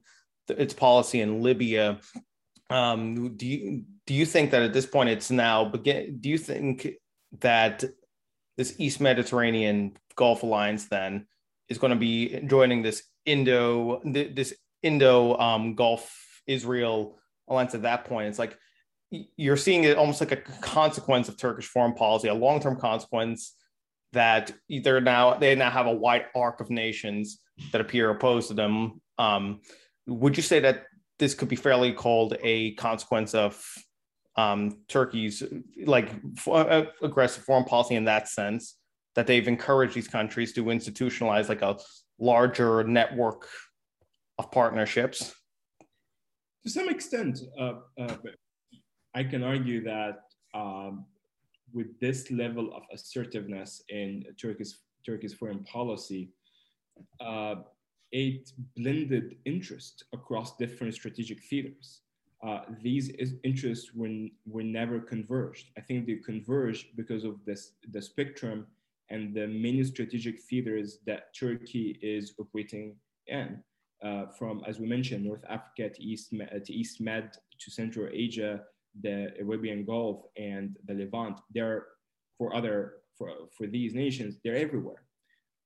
its 0.49 0.75
policy 0.75 1.21
in 1.21 1.42
Libya. 1.42 1.99
Um, 2.71 3.37
do 3.37 3.47
you 3.47 3.85
do 4.06 4.14
you 4.14 4.26
think 4.26 4.50
that 4.50 4.62
at 4.62 4.73
this 4.73 4.87
point 4.87 5.09
it's 5.09 5.30
now 5.30 5.64
begin? 5.64 6.18
Do 6.21 6.28
you 6.28 6.38
think 6.38 6.88
that 7.40 7.85
this 8.57 8.75
East 8.79 9.01
Mediterranean 9.01 9.97
Gulf 10.17 10.43
Alliance 10.43 10.87
then 10.87 11.27
is 11.69 11.79
going 11.79 11.93
to 11.93 11.99
be 11.99 12.41
joining 12.47 12.83
this 12.83 13.03
Indo 13.25 14.01
this 14.05 14.55
Indo 14.83 15.37
um, 15.39 15.75
Gulf 15.75 16.15
Israel 16.47 17.19
alliance 17.49 17.75
at 17.75 17.83
that 17.83 18.05
point? 18.05 18.29
It's 18.29 18.39
like 18.39 18.57
you're 19.11 19.57
seeing 19.57 19.85
it 19.85 19.97
almost 19.97 20.21
like 20.21 20.33
a 20.33 20.37
consequence 20.37 21.29
of 21.29 21.37
Turkish 21.37 21.67
foreign 21.67 21.95
policy, 21.95 22.29
a 22.29 22.35
long 22.35 22.61
term 22.61 22.79
consequence 22.79 23.55
that 24.13 24.53
they're 24.69 25.01
now 25.01 25.35
they 25.35 25.55
now 25.55 25.71
have 25.71 25.87
a 25.87 25.93
wide 25.93 26.27
arc 26.35 26.61
of 26.61 26.71
nations 26.71 27.41
that 27.73 27.81
appear 27.81 28.11
opposed 28.11 28.49
to 28.49 28.55
them. 28.55 29.01
Um, 29.19 29.61
would 30.07 30.37
you 30.37 30.43
say 30.43 30.61
that 30.61 30.85
this 31.19 31.35
could 31.35 31.49
be 31.49 31.57
fairly 31.57 31.93
called 31.93 32.37
a 32.43 32.75
consequence 32.75 33.35
of 33.35 33.63
um, 34.37 34.78
Turkey's 34.88 35.43
like 35.85 36.11
uh, 36.47 36.85
aggressive 37.02 37.43
foreign 37.45 37.64
policy 37.64 37.95
in 37.95 38.05
that 38.05 38.28
sense 38.28 38.76
that 39.14 39.26
they've 39.26 39.49
encouraged 39.49 39.95
these 39.95 40.09
countries 40.09 40.52
to 40.52 40.64
institutionalize 40.64 41.49
like 41.49 41.62
a 41.62 41.78
larger 42.19 42.85
network 42.85 43.49
of 44.38 44.50
partnerships? 44.50 45.35
To 46.64 46.71
some 46.71 46.88
extent, 46.88 47.40
uh, 47.59 47.75
uh, 47.99 48.16
I 49.14 49.25
can 49.25 49.43
argue 49.43 49.83
that 49.85 50.21
um, 50.55 51.07
with 51.73 51.99
this 52.00 52.31
level 52.31 52.75
of 52.75 52.83
assertiveness 52.93 53.83
in 53.88 54.25
Turkey's 54.40 54.83
Turkey's 55.05 55.35
foreign 55.35 55.62
policy, 55.64 56.31
uh, 57.21 57.57
it 58.11 58.50
blended 58.76 59.37
interest 59.45 60.05
across 60.12 60.57
different 60.57 60.95
strategic 60.95 61.43
theaters. 61.45 62.00
Uh, 62.43 62.61
these 62.83 63.11
interests 63.45 63.93
were, 63.95 64.28
were 64.47 64.62
never 64.62 65.00
converged. 65.00 65.71
I 65.78 65.81
think 65.81 66.07
they 66.07 66.16
converged 66.16 66.97
because 66.97 67.25
of 67.25 67.45
this, 67.45 67.73
the 67.90 68.02
spectrum 68.02 68.66
and 69.11 69.35
the 69.35 69.47
many 69.47 69.83
strategic 69.85 70.43
theaters 70.43 70.99
that 71.07 71.35
Turkey 71.35 71.99
is 72.02 72.35
operating 72.38 72.97
in. 73.26 73.62
Uh, 74.05 74.26
from, 74.38 74.62
as 74.66 74.78
we 74.78 74.87
mentioned, 74.87 75.25
North 75.25 75.45
Africa 75.49 75.88
to 75.88 76.02
East, 76.02 76.31
to 76.31 76.73
East 76.73 77.00
Med 77.00 77.33
to 77.59 77.71
Central 77.71 78.09
Asia, 78.12 78.61
the 79.02 79.33
Arabian 79.40 79.85
Gulf, 79.85 80.25
and 80.37 80.76
the 80.87 80.95
Levant. 80.95 81.40
They're 81.55 81.87
for 82.37 82.55
other 82.55 82.97
for, 83.16 83.31
for 83.57 83.66
these 83.66 83.95
nations, 83.95 84.37
they're 84.45 84.57
everywhere. 84.57 85.06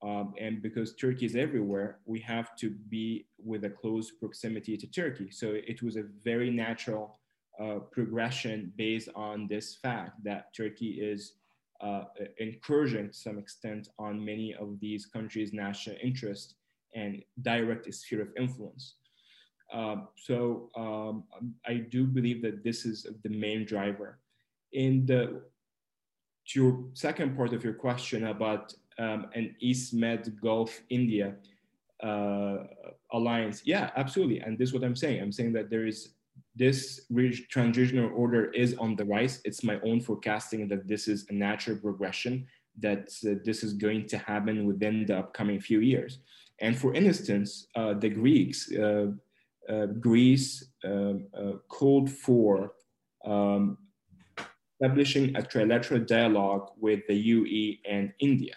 Um, 0.02 0.33
and 0.40 0.62
because 0.62 0.95
Turkey 0.95 1.26
is 1.26 1.37
everywhere, 1.37 1.99
we 2.07 2.21
have 2.21 2.57
to 2.57 2.71
be 2.71 3.26
with 3.38 3.64
a 3.64 3.71
close 3.71 4.11
proximity 4.11 4.76
to 4.76 4.87
Turkey. 4.87 5.30
So 5.30 5.52
it 5.54 5.83
was 5.83 5.97
a 5.97 6.04
very 6.25 6.50
natural 6.50 7.19
uh, 7.61 7.80
progression 7.92 8.73
based 8.76 9.11
on 9.14 9.47
this 9.47 9.76
fact 9.76 10.25
that 10.25 10.54
Turkey 10.54 10.92
is 11.02 11.35
uh, 11.83 12.04
incursion 12.38 13.09
to 13.09 13.14
some 13.14 13.38
extent 13.38 13.88
on 13.99 14.25
many 14.25 14.54
of 14.54 14.78
these 14.80 15.07
countries' 15.07 15.52
national 15.52 15.97
interest 16.02 16.54
and 16.95 17.23
direct 17.42 17.92
sphere 17.95 18.23
of 18.23 18.28
influence. 18.38 18.95
Um, 19.73 20.09
so 20.16 20.71
um, 20.76 21.25
I 21.66 21.75
do 21.75 22.04
believe 22.04 22.42
that 22.42 22.64
this 22.64 22.85
is 22.85 23.07
the 23.23 23.28
main 23.28 23.64
driver. 23.64 24.19
In 24.73 25.07
the 25.07 25.42
to 26.49 26.61
your 26.61 26.85
second 26.95 27.37
part 27.37 27.52
of 27.52 27.62
your 27.62 27.75
question 27.75 28.26
about 28.26 28.75
um, 29.00 29.26
an 29.35 29.57
East 29.61 29.95
Med 29.95 30.38
Gulf 30.40 30.80
India 30.90 31.35
uh, 32.02 32.59
alliance. 33.12 33.62
Yeah, 33.64 33.90
absolutely. 33.97 34.40
And 34.40 34.59
this 34.59 34.69
is 34.69 34.75
what 34.75 34.85
I'm 34.85 34.97
saying. 34.97 35.21
I'm 35.21 35.33
saying 35.33 35.52
that 35.54 35.71
there 35.71 35.87
is 35.87 36.14
this 36.54 37.07
transitional 37.49 38.11
order 38.14 38.50
is 38.52 38.76
on 38.76 38.97
the 38.97 39.04
rise. 39.04 39.40
It's 39.45 39.64
my 39.64 39.80
own 39.80 40.00
forecasting 40.00 40.69
that 40.69 40.87
this 40.87 41.09
is 41.09 41.26
a 41.30 41.33
natural 41.33 41.76
progression, 41.76 42.47
that 42.78 43.09
uh, 43.26 43.35
this 43.45 43.62
is 43.62 43.73
going 43.73 44.07
to 44.09 44.19
happen 44.19 44.66
within 44.66 45.07
the 45.07 45.19
upcoming 45.19 45.61
few 45.61 45.80
years. 45.80 46.19
And 46.61 46.76
for 46.76 46.92
instance, 46.95 47.66
uh, 47.76 47.95
the 47.95 48.11
Greeks, 48.11 48.71
uh, 48.73 49.07
uh 49.69 49.87
Greece 49.87 50.64
uh, 50.85 51.14
called 51.69 52.11
for 52.11 52.73
um, 53.25 53.78
establishing 54.80 55.37
a 55.37 55.42
trilateral 55.42 56.07
dialogue 56.07 56.71
with 56.78 57.00
the 57.07 57.14
UE 57.14 57.76
and 57.88 58.12
India. 58.19 58.57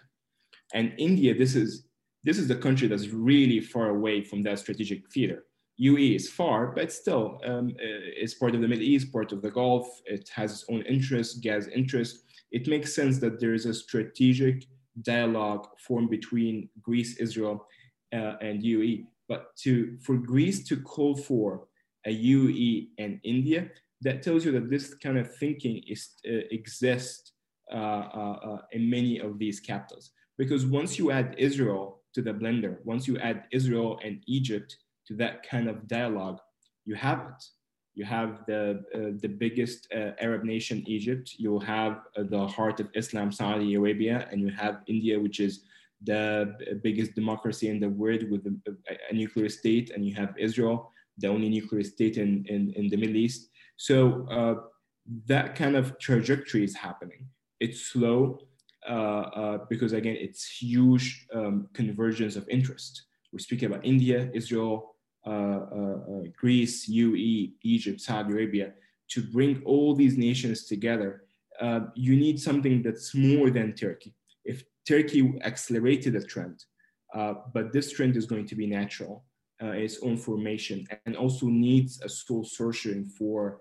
And 0.73 0.93
India, 0.97 1.33
this 1.33 1.55
is 1.55 1.85
this 2.23 2.37
is 2.37 2.47
the 2.47 2.55
country 2.55 2.87
that's 2.87 3.09
really 3.09 3.59
far 3.59 3.89
away 3.89 4.23
from 4.23 4.43
that 4.43 4.59
strategic 4.59 5.11
theater. 5.11 5.43
UE 5.77 6.15
is 6.15 6.29
far, 6.29 6.67
but 6.67 6.91
still 6.91 7.39
um, 7.45 7.69
uh, 7.69 8.21
it's 8.21 8.35
part 8.35 8.55
of 8.55 8.61
the 8.61 8.67
Middle 8.67 8.83
East, 8.83 9.11
part 9.11 9.31
of 9.31 9.41
the 9.41 9.51
Gulf. 9.51 9.87
It 10.05 10.29
has 10.33 10.51
its 10.51 10.65
own 10.69 10.83
interests, 10.83 11.39
gas 11.39 11.67
interests. 11.67 12.19
It 12.51 12.67
makes 12.67 12.93
sense 12.93 13.19
that 13.19 13.39
there 13.39 13.53
is 13.53 13.65
a 13.65 13.73
strategic 13.73 14.65
dialogue 15.01 15.67
formed 15.79 16.11
between 16.11 16.69
Greece, 16.81 17.17
Israel, 17.17 17.65
uh, 18.13 18.35
and 18.41 18.63
UE. 18.63 19.05
But 19.27 19.55
to 19.63 19.97
for 20.01 20.15
Greece 20.17 20.63
to 20.67 20.77
call 20.77 21.15
for 21.15 21.67
a 22.05 22.11
UE 22.11 22.87
and 22.99 23.19
India, 23.23 23.69
that 24.01 24.21
tells 24.21 24.45
you 24.45 24.51
that 24.51 24.69
this 24.69 24.93
kind 24.93 25.17
of 25.17 25.35
thinking 25.37 25.81
is, 25.87 26.11
uh, 26.27 26.45
exists 26.51 27.31
uh, 27.71 27.75
uh, 27.75 28.39
uh 28.49 28.61
in 28.73 28.89
many 28.89 29.19
of 29.19 29.39
these 29.39 29.59
capitals. 29.59 30.11
Because 30.37 30.65
once 30.65 30.97
you 30.97 31.11
add 31.11 31.35
Israel 31.37 32.01
to 32.13 32.21
the 32.21 32.33
blender, 32.33 32.77
once 32.83 33.07
you 33.07 33.17
add 33.19 33.45
Israel 33.51 33.99
and 34.03 34.21
Egypt 34.27 34.77
to 35.07 35.15
that 35.15 35.47
kind 35.47 35.67
of 35.67 35.87
dialogue, 35.87 36.39
you 36.85 36.95
have 36.95 37.19
it. 37.19 37.43
You 37.95 38.05
have 38.05 38.39
the, 38.47 38.83
uh, 38.95 39.19
the 39.21 39.27
biggest 39.27 39.87
uh, 39.95 40.11
Arab 40.19 40.43
nation, 40.43 40.83
Egypt. 40.87 41.35
You 41.37 41.59
have 41.59 42.01
uh, 42.17 42.23
the 42.23 42.47
heart 42.47 42.79
of 42.79 42.89
Islam, 42.95 43.31
Saudi 43.31 43.75
Arabia, 43.75 44.27
and 44.31 44.41
you 44.41 44.49
have 44.49 44.81
India, 44.87 45.19
which 45.19 45.39
is 45.39 45.63
the 46.03 46.55
biggest 46.83 47.13
democracy 47.13 47.69
in 47.69 47.79
the 47.79 47.89
world 47.89 48.29
with 48.31 48.45
a, 48.47 48.53
a 49.09 49.13
nuclear 49.13 49.49
state, 49.49 49.91
and 49.91 50.05
you 50.05 50.13
have 50.15 50.33
Israel, 50.37 50.91
the 51.19 51.27
only 51.27 51.49
nuclear 51.49 51.83
state 51.83 52.17
in, 52.17 52.45
in, 52.47 52.73
in 52.73 52.89
the 52.89 52.97
Middle 52.97 53.15
East. 53.15 53.49
So 53.77 54.27
uh, 54.29 54.55
that 55.27 55.55
kind 55.55 55.75
of 55.75 55.97
trajectory 55.99 56.63
is 56.63 56.75
happening. 56.75 57.27
It's 57.59 57.81
slow, 57.81 58.19
uh, 58.27 58.31
uh, 58.31 58.52
because 59.69 59.93
again, 59.93 60.17
it's 60.19 60.47
huge 60.47 61.25
um, 61.33 61.67
convergence 61.73 62.35
of 62.35 62.47
interest. 62.49 63.03
We're 63.31 63.39
speaking 63.39 63.71
about 63.71 63.85
India, 63.85 64.29
Israel, 64.33 64.95
uh, 65.25 65.59
Greece, 66.37 66.87
UE, 66.87 67.49
Egypt, 67.63 68.01
Saudi 68.01 68.33
Arabia, 68.33 68.73
to 69.09 69.21
bring 69.21 69.61
all 69.65 69.95
these 69.95 70.17
nations 70.17 70.65
together 70.65 71.23
uh, 71.59 71.81
you 71.95 72.15
need 72.15 72.39
something 72.39 72.81
that's 72.81 73.13
more 73.15 73.49
than 73.49 73.73
Turkey. 73.73 74.13
If 74.43 74.63
Turkey 74.87 75.33
accelerated 75.43 76.15
a 76.15 76.23
trend, 76.23 76.63
uh, 77.13 77.35
but 77.53 77.71
this 77.71 77.91
trend 77.91 78.17
is 78.17 78.25
going 78.25 78.47
to 78.47 78.55
be 78.55 78.67
natural, 78.67 79.23
uh, 79.61 79.67
its 79.71 79.99
own 80.01 80.17
formation, 80.17 80.87
and 81.05 81.15
also 81.15 81.47
needs 81.47 82.01
a 82.01 82.09
soul 82.09 82.43
searching 82.43 83.05
for. 83.05 83.59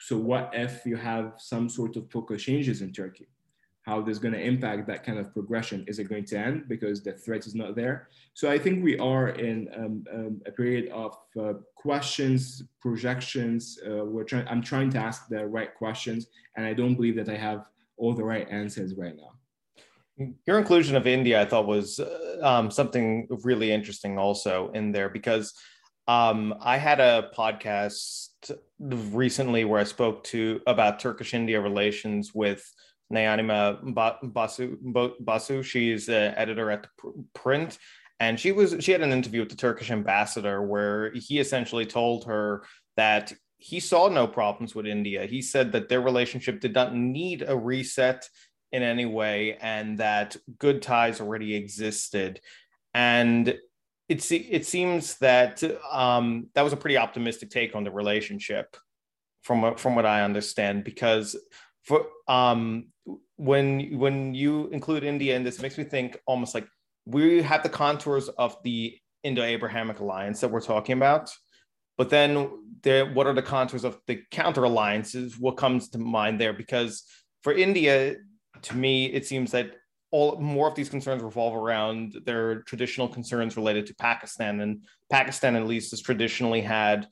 So, 0.00 0.18
what 0.18 0.50
if 0.52 0.84
you 0.84 0.96
have 0.96 1.34
some 1.38 1.68
sort 1.68 1.96
of 1.96 2.10
political 2.10 2.36
changes 2.36 2.82
in 2.82 2.92
Turkey? 2.92 3.28
How 3.84 4.00
this 4.00 4.12
is 4.12 4.18
going 4.18 4.34
to 4.34 4.40
impact 4.40 4.86
that 4.86 5.04
kind 5.04 5.18
of 5.18 5.32
progression. 5.32 5.84
Is 5.86 5.98
it 5.98 6.04
going 6.04 6.24
to 6.26 6.38
end 6.38 6.68
because 6.68 7.02
the 7.02 7.12
threat 7.12 7.46
is 7.46 7.54
not 7.54 7.76
there? 7.76 8.08
So 8.32 8.50
I 8.50 8.58
think 8.58 8.82
we 8.82 8.98
are 8.98 9.28
in 9.28 9.68
um, 9.76 10.04
um, 10.12 10.42
a 10.46 10.50
period 10.50 10.90
of 10.90 11.16
uh, 11.38 11.54
questions, 11.76 12.62
projections. 12.80 13.78
Uh, 13.86 14.04
we're 14.04 14.24
trying. 14.24 14.48
I'm 14.48 14.62
trying 14.62 14.90
to 14.90 14.98
ask 14.98 15.28
the 15.28 15.46
right 15.46 15.74
questions, 15.74 16.26
and 16.56 16.66
I 16.66 16.72
don't 16.72 16.94
believe 16.94 17.16
that 17.16 17.28
I 17.28 17.36
have 17.36 17.66
all 17.96 18.14
the 18.14 18.24
right 18.24 18.48
answers 18.50 18.94
right 18.94 19.14
now. 19.16 19.32
Your 20.46 20.58
inclusion 20.58 20.96
of 20.96 21.06
India, 21.06 21.42
I 21.42 21.44
thought, 21.44 21.66
was 21.66 22.00
uh, 22.00 22.38
um, 22.42 22.70
something 22.70 23.26
really 23.42 23.70
interesting 23.70 24.16
also 24.16 24.70
in 24.72 24.92
there 24.92 25.08
because 25.08 25.52
um, 26.06 26.54
I 26.60 26.78
had 26.78 27.00
a 27.00 27.30
podcast 27.36 28.28
recently 28.78 29.64
where 29.64 29.80
I 29.80 29.84
spoke 29.84 30.24
to 30.24 30.60
about 30.66 31.00
Turkish 31.00 31.34
India 31.34 31.60
relations 31.60 32.34
with 32.34 32.64
Nayanima 33.14 34.32
Basu, 34.32 34.76
Basu. 35.20 35.62
She's 35.62 36.08
an 36.08 36.34
editor 36.36 36.70
at 36.70 36.82
the 36.82 37.12
Print, 37.34 37.78
and 38.20 38.38
she 38.38 38.52
was 38.52 38.76
she 38.80 38.92
had 38.92 39.02
an 39.02 39.12
interview 39.12 39.40
with 39.40 39.50
the 39.50 39.56
Turkish 39.56 39.90
ambassador 39.90 40.62
where 40.62 41.12
he 41.12 41.38
essentially 41.38 41.86
told 41.86 42.24
her 42.24 42.64
that 42.96 43.32
he 43.58 43.80
saw 43.80 44.08
no 44.08 44.26
problems 44.26 44.74
with 44.74 44.86
India. 44.86 45.26
He 45.26 45.40
said 45.40 45.72
that 45.72 45.88
their 45.88 46.00
relationship 46.00 46.60
did 46.60 46.74
not 46.74 46.94
need 46.94 47.44
a 47.46 47.56
reset 47.56 48.28
in 48.72 48.82
any 48.82 49.06
way, 49.06 49.56
and 49.60 49.98
that 49.98 50.36
good 50.58 50.82
ties 50.82 51.20
already 51.20 51.54
existed. 51.54 52.40
And 52.92 53.48
it 54.08 54.30
it 54.30 54.66
seems 54.66 55.16
that 55.18 55.62
um, 55.90 56.48
that 56.54 56.62
was 56.62 56.72
a 56.72 56.76
pretty 56.76 56.98
optimistic 56.98 57.50
take 57.50 57.74
on 57.74 57.84
the 57.84 57.90
relationship, 57.90 58.76
from 59.42 59.76
from 59.76 59.94
what 59.94 60.06
I 60.06 60.22
understand, 60.22 60.84
because 60.84 61.36
for 61.84 62.06
um 62.28 62.86
when 63.36 63.98
when 63.98 64.34
you 64.34 64.68
include 64.68 65.04
India 65.04 65.36
in 65.36 65.42
this, 65.42 65.60
makes 65.60 65.78
me 65.78 65.84
think 65.84 66.18
almost 66.26 66.54
like 66.54 66.66
we 67.06 67.42
have 67.42 67.62
the 67.62 67.68
contours 67.68 68.28
of 68.28 68.56
the 68.62 68.96
Indo-Abrahamic 69.22 70.00
alliance 70.00 70.40
that 70.40 70.50
we're 70.50 70.60
talking 70.60 70.94
about, 70.94 71.30
but 71.96 72.10
then 72.10 72.48
there, 72.82 73.12
what 73.12 73.26
are 73.26 73.32
the 73.32 73.42
contours 73.42 73.84
of 73.84 73.98
the 74.06 74.20
counter 74.30 74.64
alliances? 74.64 75.38
What 75.38 75.56
comes 75.56 75.88
to 75.90 75.98
mind 75.98 76.40
there? 76.40 76.52
Because 76.52 77.04
for 77.42 77.52
India, 77.52 78.16
to 78.62 78.76
me, 78.76 79.06
it 79.06 79.26
seems 79.26 79.50
that 79.52 79.72
all 80.10 80.38
more 80.40 80.68
of 80.68 80.74
these 80.74 80.88
concerns 80.88 81.22
revolve 81.22 81.56
around 81.56 82.16
their 82.24 82.62
traditional 82.62 83.08
concerns 83.08 83.56
related 83.56 83.86
to 83.86 83.94
Pakistan, 83.96 84.60
and 84.60 84.84
Pakistan 85.10 85.56
at 85.56 85.66
least 85.66 85.90
has 85.90 86.00
traditionally 86.00 86.60
had 86.60 87.08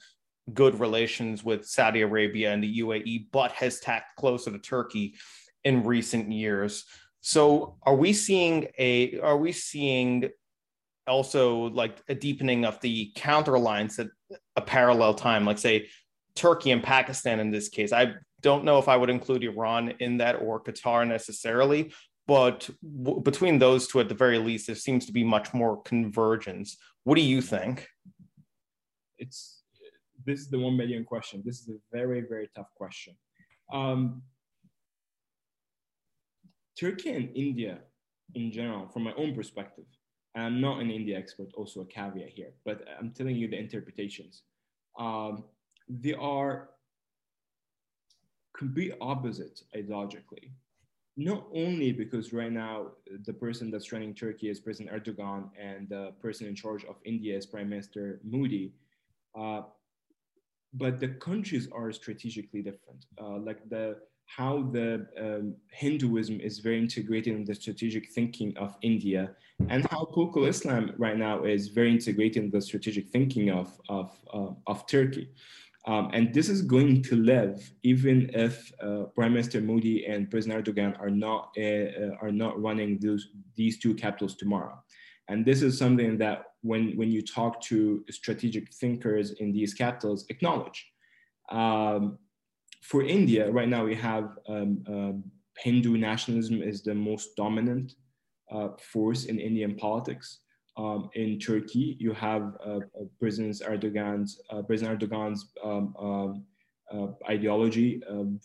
good 0.52 0.79
relations 0.79 1.43
with 1.45 1.67
Saudi 1.67 2.02
Arabia 2.02 2.52
and 2.52 2.62
the 2.62 2.81
UAE, 2.81 3.26
but 3.33 3.52
has 3.52 3.81
tacked 3.81 4.17
closer 4.17 4.50
to 4.50 4.59
Turkey 4.59 5.14
in 5.64 5.85
recent 5.85 6.31
years. 6.31 6.85
So 7.21 7.76
are 7.83 7.95
we 7.95 8.12
seeing 8.12 8.69
a 8.78 9.19
are 9.21 9.37
we 9.37 9.52
seeing 9.52 10.28
also 11.07 11.71
like 11.71 11.99
a 12.09 12.14
deepening 12.14 12.64
of 12.64 12.81
the 12.81 13.12
counter 13.14 13.54
alliance 13.54 13.99
at 13.99 14.09
a 14.57 14.61
parallel 14.61 15.14
time, 15.14 15.45
like 15.45 15.59
say 15.59 15.88
Turkey 16.35 16.71
and 16.71 16.83
Pakistan 16.83 17.40
in 17.40 17.50
this 17.50 17.69
case? 17.69 17.92
I 17.92 18.14
don't 18.40 18.64
know 18.64 18.78
if 18.78 18.88
I 18.88 18.97
would 18.97 19.11
include 19.11 19.45
Iran 19.45 19.95
in 20.00 20.19
that 20.19 20.42
or 20.42 20.62
Qatar 20.62 21.07
necessarily, 21.07 21.92
but 22.26 22.69
w- 22.83 23.21
between 23.21 23.59
those 23.59 23.87
two, 23.87 24.00
at 24.00 24.09
the 24.09 24.14
very 24.14 24.38
least, 24.38 24.66
there 24.66 24.76
seems 24.76 25.07
to 25.07 25.12
be 25.12 25.23
much 25.23 25.54
more 25.54 25.81
convergence. 25.83 26.76
What 27.04 27.14
do 27.14 27.23
you 27.23 27.40
think? 27.40 27.87
It's 29.18 29.62
this 30.27 30.40
is 30.40 30.51
the 30.51 30.59
one 30.59 30.77
million 30.77 31.05
question. 31.05 31.42
This 31.44 31.61
is 31.61 31.68
a 31.68 31.79
very, 31.92 32.20
very 32.20 32.51
tough 32.55 32.68
question. 32.77 33.14
Um, 33.72 34.22
Turkey 36.79 37.11
and 37.11 37.29
India, 37.35 37.79
in 38.35 38.51
general, 38.51 38.89
from 38.89 39.03
my 39.05 39.13
own 39.15 39.35
perspective, 39.35 39.85
and 40.35 40.45
I'm 40.45 40.61
not 40.61 40.81
an 40.81 40.91
India 40.91 41.19
expert, 41.19 41.49
also 41.55 41.81
a 41.81 41.87
caveat 41.87 42.31
here, 42.31 42.53
but 42.65 42.85
I'm 42.99 43.11
telling 43.11 43.37
you 43.37 43.49
the 43.49 43.59
interpretations. 43.59 44.43
Um, 44.99 45.45
they 45.89 46.15
are 46.15 46.71
complete 48.57 48.95
opposite 49.01 49.61
ideologically. 49.77 50.53
Not 51.17 51.47
only 51.55 51.93
because 51.93 52.33
right 52.33 52.51
now 52.53 52.93
the 53.27 53.33
person 53.35 53.71
that's 53.71 53.93
running 53.93 54.15
Turkey 54.15 54.49
is 54.49 54.61
President 54.61 54.95
Erdogan 54.97 55.51
and 55.61 55.89
the 55.89 56.13
person 56.23 56.47
in 56.47 56.55
charge 56.55 56.85
of 56.85 56.97
India 57.05 57.37
is 57.37 57.45
Prime 57.45 57.69
Minister 57.69 58.21
Modi, 58.25 58.73
uh, 59.39 59.63
but 60.73 61.01
the 61.01 61.09
countries 61.09 61.69
are 61.71 61.93
strategically 61.93 62.63
different. 62.63 63.05
Uh, 63.21 63.37
like 63.39 63.69
the 63.69 63.99
how 64.37 64.62
the 64.73 65.07
um, 65.21 65.55
Hinduism 65.71 66.40
is 66.40 66.59
very 66.59 66.79
integrated 66.79 67.35
in 67.35 67.45
the 67.45 67.55
strategic 67.55 68.11
thinking 68.12 68.57
of 68.57 68.77
India, 68.83 69.33
and 69.68 69.87
how 69.90 70.05
political 70.05 70.47
Islam 70.47 70.92
right 70.97 71.16
now 71.16 71.45
is 71.45 71.68
very 71.68 71.90
integrated 71.90 72.45
in 72.45 72.51
the 72.51 72.61
strategic 72.61 73.09
thinking 73.09 73.51
of 73.51 73.68
of 73.88 74.11
uh, 74.33 74.53
of 74.66 74.87
Turkey. 74.87 75.29
Um, 75.85 76.11
and 76.12 76.33
this 76.33 76.49
is 76.49 76.62
going 76.62 77.03
to 77.03 77.16
live 77.16 77.73
even 77.83 78.31
if 78.35 78.73
uh, 78.81 79.05
Prime 79.16 79.33
Minister 79.33 79.61
Modi 79.61 80.07
and 80.07 80.31
President 80.31 80.64
Erdogan 80.64 80.99
are 81.01 81.11
not 81.11 81.51
uh, 81.59 81.62
uh 81.62 82.14
are 82.23 82.31
not 82.31 82.61
running 82.61 82.99
those, 83.01 83.29
these 83.57 83.79
two 83.79 83.95
capitals 83.95 84.37
tomorrow. 84.37 84.79
And 85.29 85.45
this 85.45 85.62
is 85.62 85.79
something 85.79 86.18
that 86.18 86.45
when, 86.62 86.97
when 86.97 87.11
you 87.11 87.23
talk 87.23 87.61
to 87.62 88.05
strategic 88.11 88.73
thinkers 88.75 89.33
in 89.33 89.53
these 89.53 89.75
capitals, 89.75 90.27
acknowledge. 90.29 90.92
Um, 91.51 92.18
for 92.83 93.03
India, 93.03 93.51
right 93.51 93.68
now 93.68 93.85
we 93.85 93.95
have 93.95 94.37
um, 94.49 94.85
um, 94.88 95.25
Hindu 95.59 95.97
nationalism 95.97 96.62
is 96.62 96.83
the 96.83 96.95
most 96.95 97.37
dominant 97.37 97.95
uh, 98.51 98.71
force 98.92 99.25
in 99.27 99.38
Indian 99.38 99.77
politics. 99.77 100.40
Um, 100.77 101.11
in 101.14 101.38
Turkey, 101.38 101.97
you 102.01 102.12
have 102.12 102.55
uh, 102.66 102.81
uh 102.99 103.05
President 103.21 103.61
Erdogan's 103.61 104.40
uh, 104.51 104.62
President 104.62 104.99
Erdogan's 104.99 105.53
um, 105.62 105.95
um, 105.99 106.45
uh, 106.92 107.09
ideology 107.31 108.03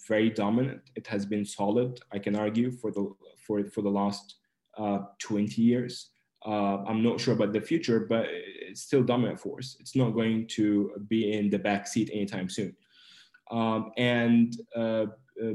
very 0.08 0.30
dominant. 0.30 0.82
It 0.96 1.08
has 1.08 1.26
been 1.26 1.46
solid, 1.46 2.00
I 2.12 2.20
can 2.20 2.36
argue, 2.36 2.72
for 2.72 2.92
the 2.92 3.14
for 3.46 3.64
for 3.66 3.82
the 3.82 3.90
last 3.90 4.36
uh, 4.78 5.00
20 5.20 5.62
years. 5.62 6.12
I'm 6.46 7.04
not 7.04 7.20
sure 7.20 7.34
about 7.34 7.52
the 7.52 7.60
future, 7.60 8.02
but 8.02 8.26
it's 8.30 8.82
still 8.82 9.04
dominant 9.04 9.40
force. 9.40 9.76
It's 9.80 9.96
not 9.96 10.12
going 10.12 10.48
to 10.50 10.92
be 11.08 11.34
in 11.34 11.50
the 11.50 11.60
back 11.60 11.88
seat 11.88 12.10
anytime 12.14 12.50
soon. 12.50 12.76
Um, 13.52 13.92
and 13.98 14.56
uh, 14.76 15.06
uh, 15.42 15.54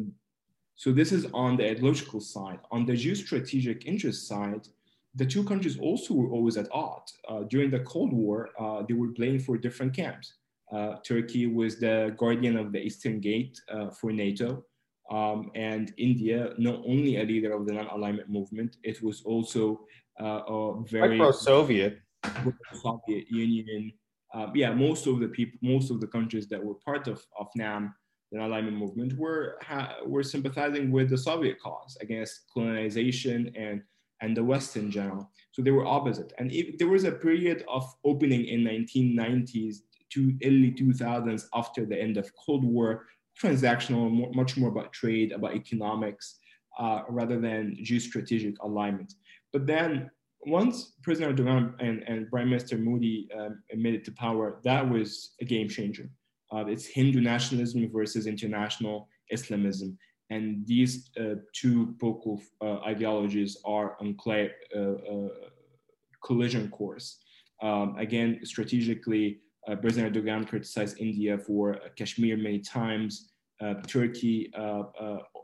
so 0.74 0.92
this 0.92 1.12
is 1.12 1.26
on 1.34 1.56
the 1.56 1.70
ideological 1.70 2.20
side. 2.20 2.58
On 2.70 2.86
the 2.86 2.92
geostrategic 2.92 3.84
interest 3.84 4.26
side, 4.26 4.66
the 5.14 5.26
two 5.26 5.44
countries 5.44 5.78
also 5.78 6.14
were 6.14 6.30
always 6.30 6.56
at 6.56 6.68
odds. 6.72 7.18
Uh, 7.28 7.42
during 7.42 7.70
the 7.70 7.80
Cold 7.80 8.12
War, 8.12 8.50
uh, 8.58 8.82
they 8.88 8.94
were 8.94 9.08
playing 9.08 9.40
for 9.40 9.58
different 9.58 9.94
camps. 9.94 10.34
Uh, 10.72 10.96
Turkey 11.04 11.46
was 11.46 11.78
the 11.78 12.14
guardian 12.16 12.56
of 12.56 12.72
the 12.72 12.78
Eastern 12.78 13.20
Gate 13.20 13.60
for 14.00 14.10
NATO. 14.10 14.64
Um, 15.10 15.50
and 15.54 15.92
India, 15.98 16.54
not 16.56 16.76
only 16.86 17.20
a 17.20 17.24
leader 17.24 17.52
of 17.52 17.66
the 17.66 17.74
non-alignment 17.74 18.30
movement, 18.30 18.76
it 18.82 19.02
was 19.02 19.22
also 19.24 19.84
uh, 20.18 20.72
very 20.80 21.18
pro-Soviet. 21.18 21.98
Soviet 22.82 23.26
Union. 23.30 23.92
Uh, 24.34 24.46
yeah, 24.54 24.72
most 24.72 25.06
of 25.06 25.20
the 25.20 25.28
people, 25.28 25.58
most 25.62 25.90
of 25.90 26.00
the 26.00 26.06
countries 26.06 26.48
that 26.48 26.62
were 26.62 26.74
part 26.74 27.06
of, 27.06 27.24
of 27.38 27.48
NAM, 27.54 27.94
the 28.30 28.38
non-alignment 28.38 28.76
movement, 28.76 29.12
were 29.18 29.58
were 30.06 30.22
sympathizing 30.22 30.90
with 30.90 31.10
the 31.10 31.18
Soviet 31.18 31.60
cause 31.60 31.96
against 32.00 32.42
colonization 32.52 33.52
and 33.56 33.82
and 34.22 34.36
the 34.36 34.44
West 34.44 34.76
in 34.76 34.90
general. 34.90 35.30
So 35.50 35.62
they 35.62 35.72
were 35.72 35.84
opposite. 35.84 36.32
And 36.38 36.50
if, 36.52 36.78
there 36.78 36.88
was 36.88 37.04
a 37.04 37.12
period 37.12 37.64
of 37.68 37.84
opening 38.04 38.44
in 38.44 38.60
1990s 38.62 39.78
to 40.10 40.32
early 40.44 40.70
2000s 40.72 41.46
after 41.54 41.84
the 41.84 42.00
end 42.00 42.16
of 42.16 42.30
Cold 42.36 42.64
War, 42.64 43.06
transactional, 43.40 44.10
more, 44.10 44.30
much 44.32 44.56
more 44.56 44.68
about 44.68 44.92
trade, 44.92 45.32
about 45.32 45.54
economics, 45.54 46.38
uh, 46.78 47.02
rather 47.08 47.40
than 47.40 47.76
geostrategic 47.82 48.56
alignment. 48.60 49.14
But 49.52 49.66
then 49.66 50.10
once 50.46 50.94
President 51.02 51.36
Erdogan 51.36 51.74
and, 51.80 52.02
and 52.08 52.28
Prime 52.28 52.50
Minister 52.50 52.76
Modi 52.76 53.28
um, 53.38 53.62
admitted 53.72 54.04
to 54.06 54.12
power, 54.12 54.60
that 54.64 54.88
was 54.88 55.34
a 55.40 55.44
game 55.44 55.68
changer. 55.68 56.10
Uh, 56.52 56.64
it's 56.66 56.86
Hindu 56.86 57.20
nationalism 57.20 57.90
versus 57.90 58.26
international 58.26 59.08
Islamism. 59.30 59.96
And 60.30 60.66
these 60.66 61.10
uh, 61.20 61.34
two 61.52 61.94
political 62.00 62.42
uh, 62.60 62.78
ideologies 62.80 63.58
are 63.64 63.96
on 64.00 64.16
uh, 64.26 64.78
uh, 64.78 65.28
collision 66.24 66.70
course. 66.70 67.18
Um, 67.62 67.96
again, 67.98 68.40
strategically, 68.42 69.40
uh, 69.68 69.76
President 69.76 70.14
Erdogan 70.14 70.48
criticized 70.48 70.98
India 70.98 71.38
for 71.38 71.78
Kashmir 71.96 72.36
many 72.36 72.58
times. 72.58 73.28
Turkey 73.86 74.50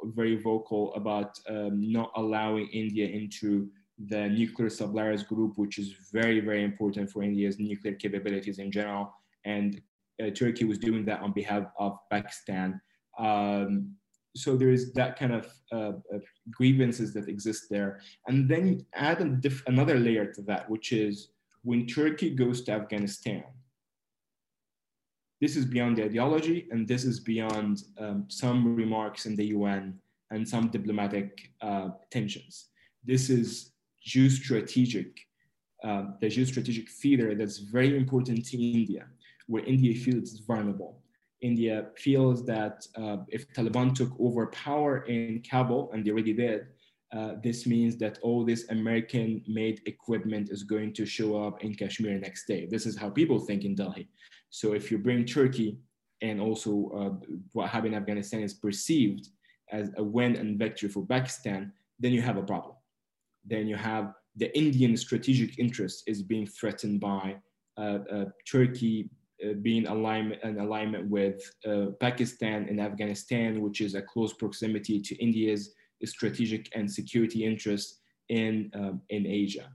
very 0.05 0.37
vocal 0.37 0.93
about 0.95 1.39
um, 1.49 1.93
not 1.93 2.11
allowing 2.17 2.67
India 2.69 3.07
into 3.07 3.69
the 4.07 4.29
nuclear 4.29 4.71
Suppliers 4.71 5.23
group, 5.23 5.57
which 5.57 5.79
is 5.79 5.95
very, 6.13 6.41
very 6.41 6.63
important 6.63 7.11
for 7.11 7.23
India's 7.23 7.59
nuclear 7.59 7.95
capabilities 7.95 8.59
in 8.59 8.71
general. 8.71 9.13
And 9.45 9.81
uh, 10.23 10.31
Turkey 10.31 10.65
was 10.65 10.79
doing 10.79 11.05
that 11.07 11.21
on 11.21 11.33
behalf 11.33 11.65
of 11.79 11.99
Pakistan. 12.11 12.81
Um, 13.19 13.95
so 14.37 14.57
there 14.57 14.71
is 14.71 14.93
that 14.93 15.19
kind 15.19 15.33
of 15.33 15.53
uh, 15.73 15.93
grievances 16.51 17.13
that 17.15 17.29
exist 17.29 17.65
there. 17.71 18.01
And 18.29 18.49
then 18.49 18.69
you 18.69 18.87
add 18.95 19.41
diff- 19.41 19.67
another 19.67 19.99
layer 19.99 20.27
to 20.33 20.43
that, 20.43 20.69
which 20.71 20.93
is 20.93 21.31
when 21.63 21.87
Turkey 21.87 22.31
goes 22.31 22.63
to 22.63 22.73
Afghanistan, 22.73 23.45
this 25.41 25.57
is 25.57 25.65
beyond 25.65 25.97
the 25.97 26.05
ideology 26.05 26.69
and 26.71 26.87
this 26.87 27.05
is 27.05 27.21
beyond 27.21 27.83
um, 27.99 28.25
some 28.29 28.75
remarks 28.75 29.27
in 29.27 29.37
the 29.37 29.47
UN 29.47 29.99
and 30.31 30.49
some 30.49 30.69
diplomatic 30.69 31.53
uh, 31.61 31.91
tensions. 32.11 32.67
This 33.05 33.31
is 33.31 33.73
geostrategic, 34.07 35.13
uh, 35.85 36.05
the 36.21 36.27
geostrategic 36.27 36.89
theater 36.89 37.35
that's 37.35 37.59
very 37.59 37.97
important 37.97 38.45
to 38.47 38.57
India, 38.57 39.07
where 39.47 39.65
India 39.65 39.95
feels 39.95 40.33
it's 40.33 40.41
vulnerable. 40.41 41.03
India 41.41 41.87
feels 41.97 42.45
that 42.47 42.85
uh, 42.97 43.19
if 43.29 43.53
Taliban 43.53 43.95
took 43.95 44.11
over 44.19 44.47
power 44.49 45.05
in 45.05 45.43
Kabul, 45.49 45.91
and 45.93 46.05
they 46.05 46.11
already 46.11 46.33
did, 46.33 46.67
uh, 47.17 47.35
this 47.43 47.67
means 47.67 47.97
that 47.97 48.19
all 48.23 48.45
this 48.45 48.69
American 48.71 49.43
made 49.47 49.81
equipment 49.87 50.51
is 50.51 50.63
going 50.63 50.93
to 50.93 51.07
show 51.07 51.43
up 51.43 51.63
in 51.63 51.75
Kashmir 51.75 52.19
next 52.19 52.47
day. 52.47 52.67
This 52.71 52.85
is 52.85 52.97
how 52.97 53.09
people 53.09 53.39
think 53.39 53.65
in 53.65 53.75
Delhi. 53.75 54.09
So 54.51 54.75
if 54.75 54.91
you 54.91 54.99
bring 54.99 55.25
Turkey 55.25 55.79
and 56.21 56.41
also 56.41 56.71
uh, 56.91 57.27
what 57.53 57.69
happened 57.69 57.95
in 57.95 58.01
Afghanistan 58.01 58.43
is 58.43 58.55
perceived 58.55 59.29
as 59.71 59.91
a 59.97 60.03
win 60.03 60.37
and 60.37 60.59
victory 60.59 60.89
for 60.89 61.07
Pakistan, 61.07 61.73
then 61.99 62.13
you 62.13 62.21
have 62.21 62.37
a 62.37 62.43
problem. 62.43 62.75
Then 63.49 63.67
you 63.67 63.77
have 63.77 64.13
the 64.37 64.57
Indian 64.57 64.97
strategic 64.97 65.59
interest 65.59 66.05
is 66.07 66.23
being 66.23 66.47
threatened 66.47 67.01
by 67.01 67.37
uh, 67.77 67.99
uh, 68.11 68.25
Turkey 68.51 69.11
uh, 69.45 69.53
being 69.63 69.87
alignment 69.87 70.43
in 70.43 70.59
alignment 70.59 71.09
with 71.09 71.41
uh, 71.65 71.87
Pakistan 72.01 72.67
and 72.69 72.81
Afghanistan, 72.81 73.61
which 73.61 73.81
is 73.81 73.95
a 73.95 74.03
close 74.03 74.33
proximity 74.33 75.01
to 75.01 75.15
India's 75.23 75.75
strategic 76.05 76.69
and 76.75 76.91
security 76.91 77.45
interests 77.45 78.01
in 78.29 78.71
um, 78.75 79.01
in 79.11 79.27
Asia. 79.27 79.69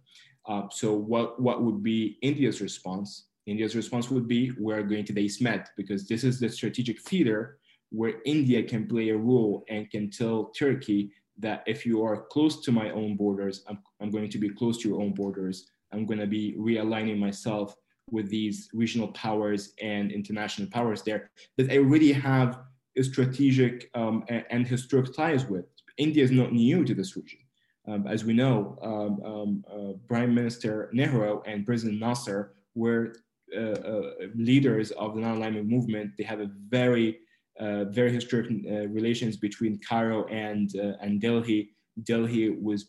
Uh, 0.47 0.63
so 0.69 0.93
what 0.93 1.41
what 1.41 1.63
would 1.63 1.81
be 1.81 2.17
India's 2.21 2.61
response? 2.61 3.27
India's 3.45 3.75
response 3.75 4.09
would 4.09 4.27
be 4.27 4.51
we're 4.59 4.83
going 4.83 5.05
to 5.05 5.13
the 5.13 5.21
East 5.21 5.41
Med 5.41 5.65
because 5.77 6.07
this 6.07 6.23
is 6.23 6.39
the 6.39 6.49
strategic 6.49 6.99
theater 7.01 7.59
where 7.89 8.15
India 8.25 8.63
can 8.63 8.87
play 8.87 9.09
a 9.09 9.17
role 9.17 9.63
and 9.69 9.89
can 9.91 10.09
tell 10.09 10.51
Turkey 10.57 11.11
that 11.39 11.63
if 11.65 11.85
you 11.85 12.03
are 12.03 12.23
close 12.25 12.61
to 12.61 12.71
my 12.71 12.89
own 12.91 13.15
borders, 13.15 13.63
I'm, 13.67 13.79
I'm 14.01 14.11
going 14.11 14.29
to 14.29 14.37
be 14.37 14.49
close 14.49 14.77
to 14.79 14.89
your 14.89 15.01
own 15.01 15.13
borders. 15.13 15.69
I'm 15.91 16.05
going 16.05 16.19
to 16.19 16.27
be 16.27 16.55
realigning 16.57 17.17
myself 17.17 17.75
with 18.11 18.29
these 18.29 18.69
regional 18.73 19.07
powers 19.09 19.73
and 19.81 20.11
international 20.11 20.67
powers 20.69 21.01
there 21.01 21.31
that 21.57 21.71
I 21.71 21.77
already 21.77 22.11
have 22.11 22.59
strategic 23.01 23.89
um, 23.95 24.23
and 24.29 24.67
historic 24.67 25.15
ties 25.15 25.45
with. 25.45 25.65
India 25.97 26.23
is 26.23 26.31
not 26.31 26.53
new 26.53 26.83
to 26.83 26.93
this 26.93 27.15
region. 27.15 27.39
Um, 27.87 28.07
as 28.07 28.23
we 28.23 28.33
know, 28.33 28.77
um, 28.81 29.21
um 29.25 29.65
uh, 29.71 29.93
Prime 30.07 30.33
Minister 30.33 30.89
Nehru 30.93 31.41
and 31.45 31.65
President 31.65 31.99
Nasser 31.99 32.53
were 32.75 33.13
uh, 33.55 33.59
uh, 33.59 34.11
leaders 34.35 34.91
of 34.91 35.15
the 35.15 35.21
non-alignment 35.21 35.67
movement. 35.67 36.11
They 36.17 36.23
have 36.23 36.39
a 36.39 36.49
very, 36.69 37.19
very 37.59 38.11
historic 38.11 38.49
uh, 38.51 38.87
relations 38.87 39.37
between 39.37 39.79
Cairo 39.79 40.25
and 40.27 40.69
uh, 40.77 40.93
and 41.01 41.21
Delhi. 41.21 41.69
Delhi 42.03 42.49
was 42.49 42.87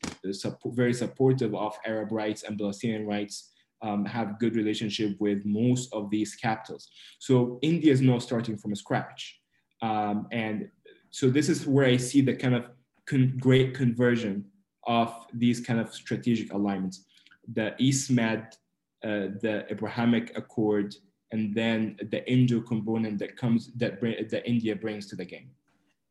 very 0.67 0.95
supportive 0.95 1.55
of 1.55 1.77
Arab 1.85 2.11
rights 2.11 2.43
and 2.45 2.59
Palestinian 2.59 3.07
rights. 3.07 3.51
Um, 3.83 4.07
have 4.07 4.39
good 4.39 4.57
relationship 4.57 5.15
with 5.21 5.45
most 5.45 5.93
of 5.93 6.09
these 6.09 6.35
capitals. 6.37 6.89
So 7.19 7.59
India 7.61 7.93
is 7.93 8.01
not 8.01 8.23
starting 8.23 8.57
from 8.57 8.75
scratch. 8.75 9.39
Um, 9.83 10.27
and 10.33 10.71
so 11.11 11.29
this 11.29 11.51
is 11.51 11.67
where 11.67 11.85
I 11.85 11.99
see 11.99 12.23
the 12.23 12.35
kind 12.35 12.55
of 12.55 12.65
con 13.07 13.37
great 13.39 13.75
conversion 13.75 14.47
of 14.87 15.13
these 15.33 15.61
kind 15.61 15.81
of 15.81 15.93
strategic 15.93 16.53
alignments. 16.53 17.05
The 17.53 17.75
East 17.79 18.11
Med, 18.11 18.57
uh, 19.05 19.37
the 19.43 19.67
Abrahamic 19.69 20.37
Accord, 20.37 20.95
and 21.35 21.53
then 21.53 21.97
the 22.11 22.21
Indo 22.31 22.61
component 22.61 23.19
that 23.19 23.37
comes 23.37 23.73
that 23.75 24.01
that 24.01 24.43
India 24.49 24.75
brings 24.77 25.07
to 25.09 25.17
the 25.17 25.25
game. 25.25 25.51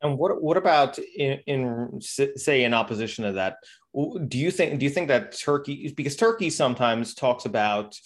And 0.02 0.18
what 0.18 0.42
what 0.42 0.58
about 0.58 0.98
in, 0.98 1.40
in, 1.46 2.00
say 2.00 2.64
in 2.64 2.74
opposition 2.74 3.24
to 3.24 3.32
that? 3.32 3.56
Do 4.28 4.38
you 4.38 4.50
think 4.50 4.78
do 4.78 4.84
you 4.84 4.90
think 4.90 5.08
that 5.08 5.36
Turkey 5.36 5.92
because 5.96 6.14
Turkey 6.14 6.50
sometimes 6.50 7.14
talks 7.14 7.46
about 7.46 7.98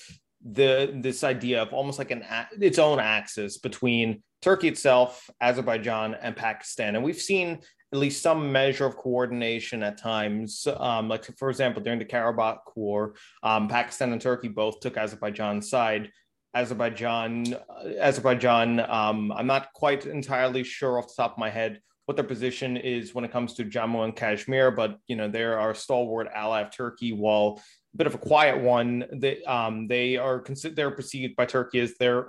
the 0.60 0.96
this 1.02 1.24
idea 1.24 1.60
of 1.60 1.72
almost 1.72 1.98
like 1.98 2.12
an 2.12 2.22
its 2.52 2.78
own 2.78 3.00
axis 3.00 3.58
between 3.58 4.22
Turkey 4.40 4.68
itself, 4.68 5.28
Azerbaijan, 5.40 6.14
and 6.14 6.36
Pakistan, 6.36 6.94
and 6.94 7.04
we've 7.04 7.20
seen 7.32 7.58
at 7.92 7.98
least 7.98 8.22
some 8.22 8.52
measure 8.52 8.86
of 8.86 8.96
coordination 8.96 9.82
at 9.82 9.98
times. 9.98 10.68
Um, 10.78 11.08
like 11.08 11.24
for 11.36 11.50
example, 11.50 11.82
during 11.82 11.98
the 11.98 12.04
Karabakh 12.04 12.60
War, 12.76 13.14
um, 13.42 13.66
Pakistan 13.66 14.12
and 14.12 14.20
Turkey 14.20 14.48
both 14.48 14.78
took 14.78 14.96
Azerbaijan's 14.96 15.68
side. 15.68 16.12
Azerbaijan, 16.54 17.56
Azerbaijan. 18.00 18.80
Um, 18.80 19.32
I'm 19.32 19.46
not 19.46 19.72
quite 19.74 20.06
entirely 20.06 20.64
sure 20.64 20.98
off 20.98 21.08
the 21.08 21.22
top 21.22 21.32
of 21.32 21.38
my 21.38 21.50
head 21.50 21.80
what 22.06 22.16
their 22.16 22.24
position 22.24 22.76
is 22.76 23.14
when 23.14 23.24
it 23.24 23.30
comes 23.30 23.52
to 23.54 23.64
Jammu 23.64 24.02
and 24.04 24.16
Kashmir, 24.16 24.70
but 24.70 24.98
you 25.08 25.16
know 25.16 25.28
they 25.28 25.44
are 25.44 25.70
a 25.70 25.74
stalwart 25.74 26.28
ally 26.34 26.62
of 26.62 26.70
Turkey, 26.70 27.12
while 27.12 27.60
a 27.94 27.96
bit 27.96 28.06
of 28.06 28.14
a 28.14 28.18
quiet 28.18 28.58
one. 28.60 29.04
They 29.12 29.42
um, 29.44 29.88
they 29.88 30.16
are 30.16 30.38
considered 30.38 30.76
they're 30.76 30.90
perceived 30.90 31.36
by 31.36 31.44
Turkey 31.44 31.80
as 31.80 31.94
their 31.98 32.28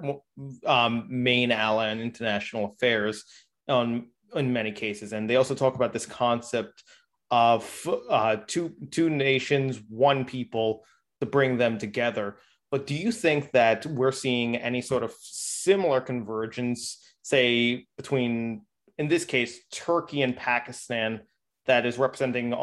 um, 0.65 1.07
main 1.09 1.51
ally 1.51 1.91
in 1.91 1.99
international 1.99 2.73
affairs. 2.73 3.23
Um, 3.67 4.07
in 4.35 4.53
many 4.53 4.71
cases. 4.71 5.13
And 5.13 5.29
they 5.29 5.35
also 5.35 5.55
talk 5.55 5.75
about 5.75 5.93
this 5.93 6.05
concept 6.05 6.83
of 7.31 7.87
uh, 8.09 8.37
two 8.47 8.73
two 8.91 9.09
nations, 9.09 9.81
one 9.89 10.25
people 10.25 10.83
to 11.19 11.25
bring 11.25 11.57
them 11.57 11.77
together. 11.77 12.37
But 12.71 12.85
do 12.85 12.93
you 12.93 13.11
think 13.11 13.51
that 13.51 13.85
we're 13.85 14.11
seeing 14.11 14.55
any 14.55 14.81
sort 14.81 15.03
of 15.03 15.13
similar 15.19 16.01
convergence, 16.01 16.99
say 17.23 17.87
between, 17.97 18.61
in 18.97 19.07
this 19.07 19.25
case, 19.25 19.59
Turkey 19.71 20.21
and 20.21 20.35
Pakistan, 20.35 21.21
that 21.65 21.85
is 21.85 21.97
representing 21.97 22.53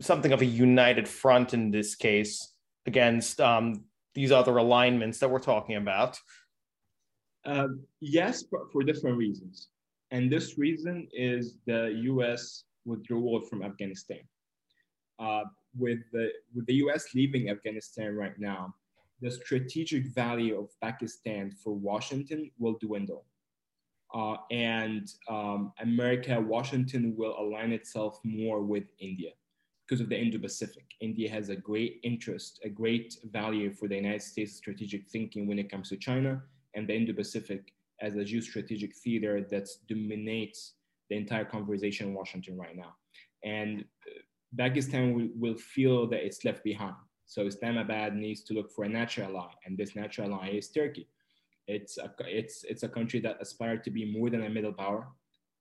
something 0.00 0.32
of 0.32 0.42
a 0.42 0.46
united 0.46 1.08
front 1.08 1.54
in 1.54 1.70
this 1.70 1.94
case 1.94 2.52
against 2.86 3.40
um, 3.40 3.84
these 4.14 4.32
other 4.32 4.56
alignments 4.58 5.18
that 5.18 5.30
we're 5.30 5.38
talking 5.38 5.76
about? 5.76 6.18
Um, 7.44 7.82
yes, 8.00 8.44
but 8.44 8.60
for 8.72 8.84
different 8.84 9.16
reasons. 9.16 9.68
And 10.12 10.30
this 10.30 10.58
reason 10.58 11.08
is 11.12 11.56
the 11.66 12.00
US 12.04 12.64
withdrawal 12.84 13.40
from 13.42 13.62
Afghanistan. 13.62 14.20
Uh, 15.18 15.44
with, 15.76 16.00
the, 16.12 16.30
with 16.54 16.66
the 16.66 16.74
US 16.74 17.06
leaving 17.14 17.48
Afghanistan 17.48 18.14
right 18.14 18.38
now, 18.38 18.74
the 19.22 19.30
strategic 19.30 20.08
value 20.08 20.58
of 20.58 20.68
Pakistan 20.82 21.52
for 21.52 21.72
Washington 21.72 22.50
will 22.58 22.76
dwindle. 22.80 23.24
Uh, 24.12 24.36
and 24.50 25.08
um, 25.28 25.72
America, 25.80 26.38
Washington 26.38 27.14
will 27.16 27.34
align 27.38 27.72
itself 27.72 28.18
more 28.24 28.60
with 28.60 28.84
India 28.98 29.30
because 29.86 30.02
of 30.02 30.08
the 30.08 30.18
Indo-Pacific. 30.18 30.84
India 31.00 31.30
has 31.30 31.48
a 31.48 31.56
great 31.56 32.00
interest, 32.02 32.60
a 32.64 32.68
great 32.68 33.16
value 33.30 33.72
for 33.72 33.88
the 33.88 33.96
United 33.96 34.22
States 34.22 34.56
strategic 34.56 35.08
thinking 35.08 35.46
when 35.46 35.58
it 35.58 35.70
comes 35.70 35.88
to 35.88 35.96
China, 35.96 36.42
and 36.74 36.88
the 36.88 36.94
Indo-Pacific 36.94 37.72
as 38.00 38.16
a 38.16 38.24
geostrategic 38.24 38.92
theater 38.96 39.46
that 39.50 39.68
dominates 39.88 40.74
the 41.08 41.16
entire 41.16 41.44
conversation 41.44 42.08
in 42.08 42.14
Washington 42.14 42.58
right 42.58 42.76
now. 42.76 42.94
And 43.44 43.84
uh, 44.06 44.20
Pakistan 44.58 45.14
will, 45.14 45.28
will 45.38 45.58
feel 45.58 46.06
that 46.08 46.24
it's 46.24 46.44
left 46.44 46.64
behind. 46.64 46.96
So 47.26 47.46
Islamabad 47.46 48.14
needs 48.14 48.42
to 48.44 48.54
look 48.54 48.70
for 48.70 48.84
a 48.84 48.88
natural 48.88 49.36
ally, 49.36 49.52
and 49.64 49.76
this 49.76 49.96
natural 49.96 50.34
ally 50.34 50.50
is 50.50 50.68
Turkey. 50.70 51.08
It's 51.66 51.96
a, 51.98 52.12
it's, 52.20 52.64
it's 52.64 52.82
a 52.82 52.88
country 52.88 53.20
that 53.20 53.40
aspires 53.40 53.80
to 53.84 53.90
be 53.90 54.04
more 54.04 54.30
than 54.30 54.44
a 54.44 54.50
middle 54.50 54.72
power. 54.72 55.08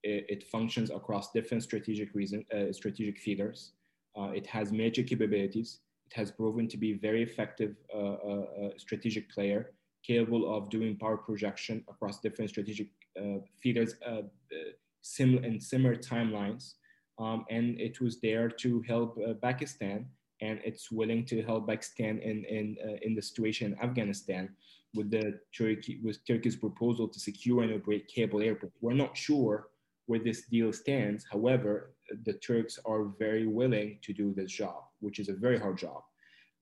It, 0.04 0.26
it 0.30 0.44
functions 0.44 0.90
across 0.90 1.32
different 1.32 1.64
strategic 1.64 2.14
reason, 2.16 2.44
uh, 2.54 2.74
strategic 2.74 3.22
theaters. 3.22 3.74
Uh, 4.18 4.32
it 4.36 4.48
has 4.48 4.72
major 4.72 5.04
capabilities. 5.04 5.80
It 6.08 6.18
has 6.18 6.32
proven 6.32 6.68
to 6.70 6.78
be 6.78 6.94
very 6.94 7.24
effective 7.24 7.76
uh, 7.94 7.98
uh, 7.98 8.46
uh 8.62 8.70
strategic 8.78 9.30
player 9.30 9.72
capable 10.04 10.56
of 10.56 10.70
doing 10.70 10.98
power 10.98 11.18
projection 11.18 11.84
across 11.88 12.20
different 12.20 12.50
strategic 12.50 12.88
uh, 13.20 13.40
theaters 13.62 13.96
uh, 14.06 14.12
uh, 14.12 14.72
sim- 15.02 15.44
in 15.44 15.60
similar 15.60 15.96
timelines. 15.96 16.74
Um, 17.20 17.46
and 17.50 17.80
it 17.80 18.00
was 18.02 18.20
there 18.20 18.50
to 18.50 18.82
help 18.88 19.18
Pakistan, 19.42 20.08
and 20.42 20.60
it's 20.64 20.92
willing 20.92 21.26
to 21.26 21.42
help 21.44 21.68
Pakistan 21.68 22.20
in 22.20 22.44
in 22.46 22.78
uh, 22.84 22.98
in 23.02 23.16
the 23.16 23.22
situation 23.22 23.74
in 23.74 23.80
Afghanistan 23.80 24.50
with 24.94 25.10
the 25.12 25.40
Turkey 25.58 26.00
with 26.04 26.26
Turkey's 26.26 26.56
proposal 26.56 27.08
to 27.08 27.20
secure 27.20 27.64
and 27.64 27.74
operate 27.74 28.12
Kabul 28.14 28.42
airport. 28.42 28.74
We're 28.82 28.94
not 28.94 29.16
sure 29.16 29.68
where 30.08 30.20
this 30.20 30.42
deal 30.48 30.74
stands. 30.74 31.26
However, 31.32 31.94
the 32.26 32.34
Turks 32.34 32.80
are 32.86 33.06
very 33.18 33.48
willing 33.48 34.00
to 34.02 34.14
do 34.14 34.34
this 34.34 34.52
job, 34.52 34.84
which 35.00 35.20
is 35.20 35.30
a 35.30 35.34
very 35.34 35.60
hard 35.60 35.78
job. 35.78 36.02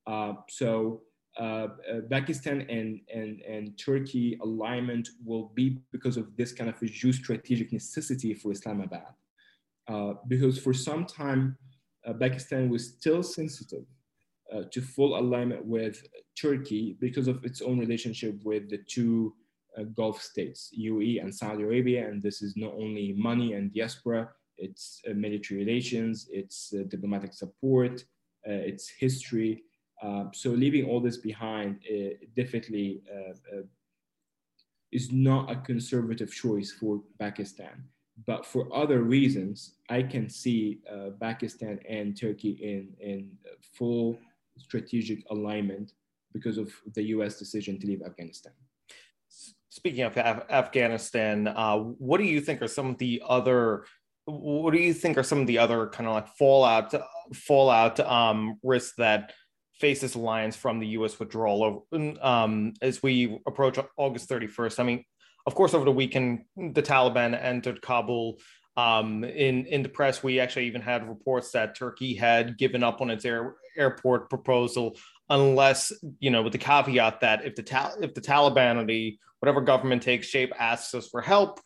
Uh, 0.05 0.33
so 0.49 1.01
uh, 1.39 1.43
uh, 1.43 2.01
Pakistan 2.09 2.61
and, 2.69 2.99
and, 3.13 3.41
and 3.41 3.77
Turkey 3.77 4.37
alignment 4.41 5.09
will 5.25 5.51
be 5.55 5.79
because 5.91 6.17
of 6.17 6.35
this 6.35 6.51
kind 6.51 6.69
of 6.69 6.75
a 6.81 6.85
geostrategic 6.85 7.71
necessity 7.71 8.33
for 8.33 8.51
Islamabad. 8.51 9.13
Uh, 9.87 10.13
because 10.27 10.59
for 10.59 10.73
some 10.73 11.05
time, 11.05 11.57
uh, 12.05 12.13
Pakistan 12.13 12.69
was 12.69 12.87
still 12.87 13.23
sensitive 13.23 13.85
uh, 14.53 14.63
to 14.71 14.81
full 14.81 15.17
alignment 15.19 15.65
with 15.65 16.01
Turkey 16.39 16.97
because 16.99 17.27
of 17.27 17.43
its 17.43 17.61
own 17.61 17.79
relationship 17.79 18.35
with 18.43 18.69
the 18.69 18.79
two 18.87 19.33
uh, 19.77 19.83
Gulf 19.95 20.21
states, 20.21 20.73
UAE 20.77 21.21
and 21.21 21.33
Saudi 21.33 21.63
Arabia. 21.63 22.07
And 22.07 22.21
this 22.21 22.41
is 22.41 22.55
not 22.57 22.73
only 22.73 23.13
money 23.17 23.53
and 23.53 23.73
diaspora, 23.73 24.29
it's 24.57 25.01
military 25.15 25.59
relations, 25.63 26.27
it's 26.31 26.73
diplomatic 26.89 27.33
support, 27.33 28.03
it's 28.43 28.89
history. 28.89 29.63
So 30.33 30.49
leaving 30.49 30.85
all 30.85 30.99
this 30.99 31.17
behind 31.17 31.79
uh, 31.89 32.15
definitely 32.35 33.01
uh, 33.09 33.57
uh, 33.57 33.61
is 34.91 35.11
not 35.11 35.51
a 35.51 35.55
conservative 35.55 36.33
choice 36.33 36.71
for 36.71 37.01
Pakistan. 37.19 37.83
But 38.25 38.45
for 38.45 38.67
other 38.75 39.01
reasons, 39.01 39.75
I 39.89 40.03
can 40.03 40.29
see 40.29 40.79
uh, 40.91 41.11
Pakistan 41.21 41.79
and 41.87 42.19
Turkey 42.19 42.57
in, 42.61 42.89
in 42.99 43.31
full 43.77 44.17
strategic 44.57 45.23
alignment 45.29 45.93
because 46.33 46.57
of 46.57 46.71
the 46.95 47.03
US 47.15 47.37
decision 47.39 47.79
to 47.79 47.87
leave 47.87 48.01
Afghanistan. 48.01 48.53
Speaking 49.69 50.03
of 50.03 50.17
Af- 50.17 50.45
Afghanistan, 50.49 51.47
uh, 51.47 51.77
what 51.77 52.17
do 52.17 52.25
you 52.25 52.41
think 52.41 52.61
are 52.61 52.67
some 52.67 52.87
of 52.87 52.97
the 52.97 53.21
other 53.27 53.85
what 54.25 54.73
do 54.73 54.79
you 54.79 54.93
think 54.93 55.17
are 55.17 55.23
some 55.23 55.39
of 55.39 55.47
the 55.47 55.57
other 55.57 55.87
kind 55.87 56.07
of 56.07 56.13
like 56.13 56.27
fallout 56.27 56.93
fallout 57.33 57.99
um, 57.99 58.59
risks 58.63 58.93
that 58.97 59.33
face 59.73 60.01
this 60.01 60.15
alliance 60.15 60.55
from 60.55 60.79
the 60.79 60.87
U.S. 60.87 61.19
withdrawal 61.19 61.87
um, 62.21 62.73
as 62.81 63.01
we 63.01 63.39
approach 63.47 63.79
August 63.97 64.29
31st. 64.29 64.79
I 64.79 64.83
mean, 64.83 65.05
of 65.45 65.55
course, 65.55 65.73
over 65.73 65.85
the 65.85 65.91
weekend, 65.91 66.45
the 66.55 66.83
Taliban 66.83 67.39
entered 67.41 67.81
Kabul. 67.81 68.39
Um, 68.77 69.23
in 69.23 69.65
in 69.65 69.83
the 69.83 69.89
press, 69.89 70.23
we 70.23 70.39
actually 70.39 70.67
even 70.67 70.81
had 70.81 71.07
reports 71.07 71.51
that 71.51 71.75
Turkey 71.75 72.15
had 72.15 72.57
given 72.57 72.83
up 72.83 73.01
on 73.01 73.09
its 73.09 73.25
air, 73.25 73.55
airport 73.75 74.29
proposal, 74.29 74.95
unless 75.29 75.91
you 76.19 76.29
know, 76.29 76.41
with 76.41 76.53
the 76.53 76.59
caveat 76.59 77.19
that 77.21 77.45
if 77.45 77.55
the 77.55 77.63
ta- 77.63 77.95
if 78.01 78.13
the 78.13 78.21
Taliban 78.21 78.77
or 78.77 78.85
the 78.85 79.17
whatever 79.39 79.61
government 79.61 80.01
takes 80.01 80.27
shape 80.27 80.53
asks 80.57 80.93
us 80.93 81.09
for 81.09 81.21
help, 81.21 81.59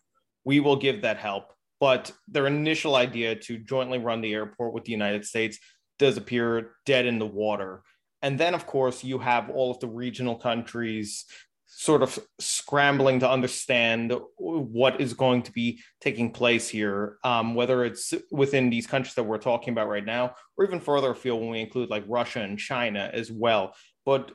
we 0.45 0.59
will 0.59 0.75
give 0.75 1.01
that 1.01 1.17
help. 1.17 1.53
But 1.79 2.11
their 2.27 2.47
initial 2.47 2.95
idea 2.95 3.35
to 3.35 3.57
jointly 3.57 3.99
run 3.99 4.21
the 4.21 4.33
airport 4.33 4.73
with 4.73 4.85
the 4.85 4.91
United 4.91 5.25
States 5.25 5.59
does 5.99 6.17
appear 6.17 6.71
dead 6.85 7.05
in 7.05 7.19
the 7.19 7.25
water. 7.25 7.83
And 8.21 8.39
then, 8.39 8.53
of 8.53 8.65
course, 8.65 9.03
you 9.03 9.19
have 9.19 9.49
all 9.49 9.71
of 9.71 9.79
the 9.79 9.87
regional 9.87 10.35
countries 10.35 11.25
sort 11.65 12.03
of 12.03 12.19
scrambling 12.39 13.19
to 13.19 13.29
understand 13.29 14.13
what 14.37 15.01
is 15.01 15.13
going 15.13 15.41
to 15.43 15.51
be 15.51 15.79
taking 16.01 16.31
place 16.31 16.69
here, 16.69 17.17
um, 17.23 17.55
whether 17.55 17.83
it's 17.83 18.13
within 18.31 18.69
these 18.69 18.87
countries 18.87 19.15
that 19.15 19.23
we're 19.23 19.37
talking 19.37 19.73
about 19.73 19.89
right 19.89 20.05
now, 20.05 20.33
or 20.57 20.65
even 20.65 20.79
further 20.79 21.11
afield 21.11 21.41
when 21.41 21.49
we 21.49 21.59
include 21.59 21.89
like 21.89 22.03
Russia 22.07 22.41
and 22.41 22.59
China 22.59 23.09
as 23.13 23.31
well. 23.31 23.75
But 24.05 24.31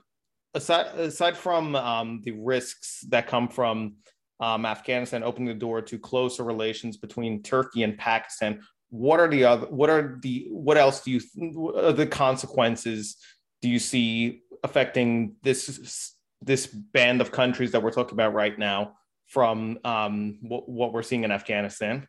aside 0.54 0.86
aside 0.98 1.36
from 1.36 1.76
um, 1.76 2.20
the 2.24 2.32
risks 2.32 3.04
that 3.08 3.26
come 3.26 3.48
from 3.48 3.96
um, 4.40 4.66
Afghanistan 4.66 5.22
opening 5.22 5.48
the 5.48 5.54
door 5.54 5.82
to 5.82 5.98
closer 5.98 6.44
relations 6.44 6.96
between 6.96 7.42
Turkey 7.42 7.82
and 7.82 7.96
Pakistan, 7.98 8.60
what 8.90 9.20
are 9.20 9.28
the 9.28 9.44
other? 9.44 9.66
What 9.66 9.90
are 9.90 10.18
the? 10.22 10.48
What 10.50 10.76
else 10.76 11.02
do 11.02 11.10
you? 11.12 11.20
What 11.34 11.96
the 11.96 12.06
consequences 12.06 13.16
do 13.62 13.68
you 13.68 13.78
see 13.78 14.42
affecting 14.64 15.36
this 15.42 16.14
this 16.40 16.66
band 16.66 17.20
of 17.20 17.32
countries 17.32 17.72
that 17.72 17.82
we're 17.82 17.90
talking 17.90 18.14
about 18.14 18.34
right 18.34 18.58
now 18.58 18.94
from 19.26 19.78
um, 19.84 20.38
what, 20.42 20.68
what, 20.68 20.92
we're 20.92 21.02
seeing 21.02 21.24
in 21.24 21.32
Afghanistan? 21.32 22.06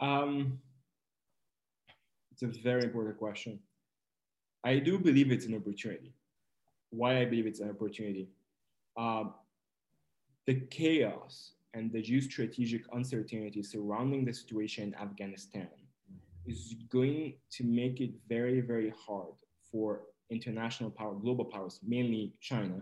Um, 0.00 0.58
it's 2.32 2.42
a 2.42 2.60
very 2.62 2.82
important 2.82 3.18
question. 3.18 3.60
I 4.64 4.78
do 4.78 4.98
believe 4.98 5.30
it's 5.30 5.46
an 5.46 5.54
opportunity. 5.54 6.14
Why 6.90 7.18
I 7.18 7.24
believe 7.24 7.46
it's 7.46 7.60
an 7.60 7.70
opportunity. 7.70 8.28
Um, 8.96 9.34
the 10.46 10.60
chaos 10.70 11.52
and 11.74 11.92
the 11.92 12.02
geostrategic 12.02 12.82
uncertainty 12.92 13.62
surrounding 13.62 14.24
the 14.24 14.32
situation 14.32 14.88
in 14.88 14.94
Afghanistan 14.96 15.68
is 16.46 16.74
going 16.90 17.34
to 17.50 17.64
make 17.64 18.00
it 18.00 18.10
very, 18.28 18.60
very 18.60 18.92
hard 19.06 19.34
for 19.70 20.02
international 20.32 20.90
power, 20.90 21.14
global 21.14 21.44
powers, 21.44 21.78
mainly 21.86 22.32
China 22.40 22.78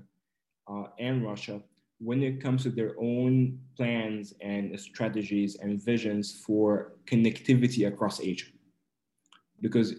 uh, 0.71 0.85
and 0.99 1.25
Russia, 1.31 1.61
when 1.99 2.23
it 2.23 2.43
comes 2.43 2.63
to 2.63 2.71
their 2.71 2.95
own 2.99 3.59
plans 3.77 4.33
and 4.41 4.79
strategies 4.81 5.57
and 5.57 5.83
visions 5.83 6.43
for 6.47 6.93
connectivity 7.07 7.87
across 7.87 8.21
Asia. 8.21 8.47
Because 9.61 9.97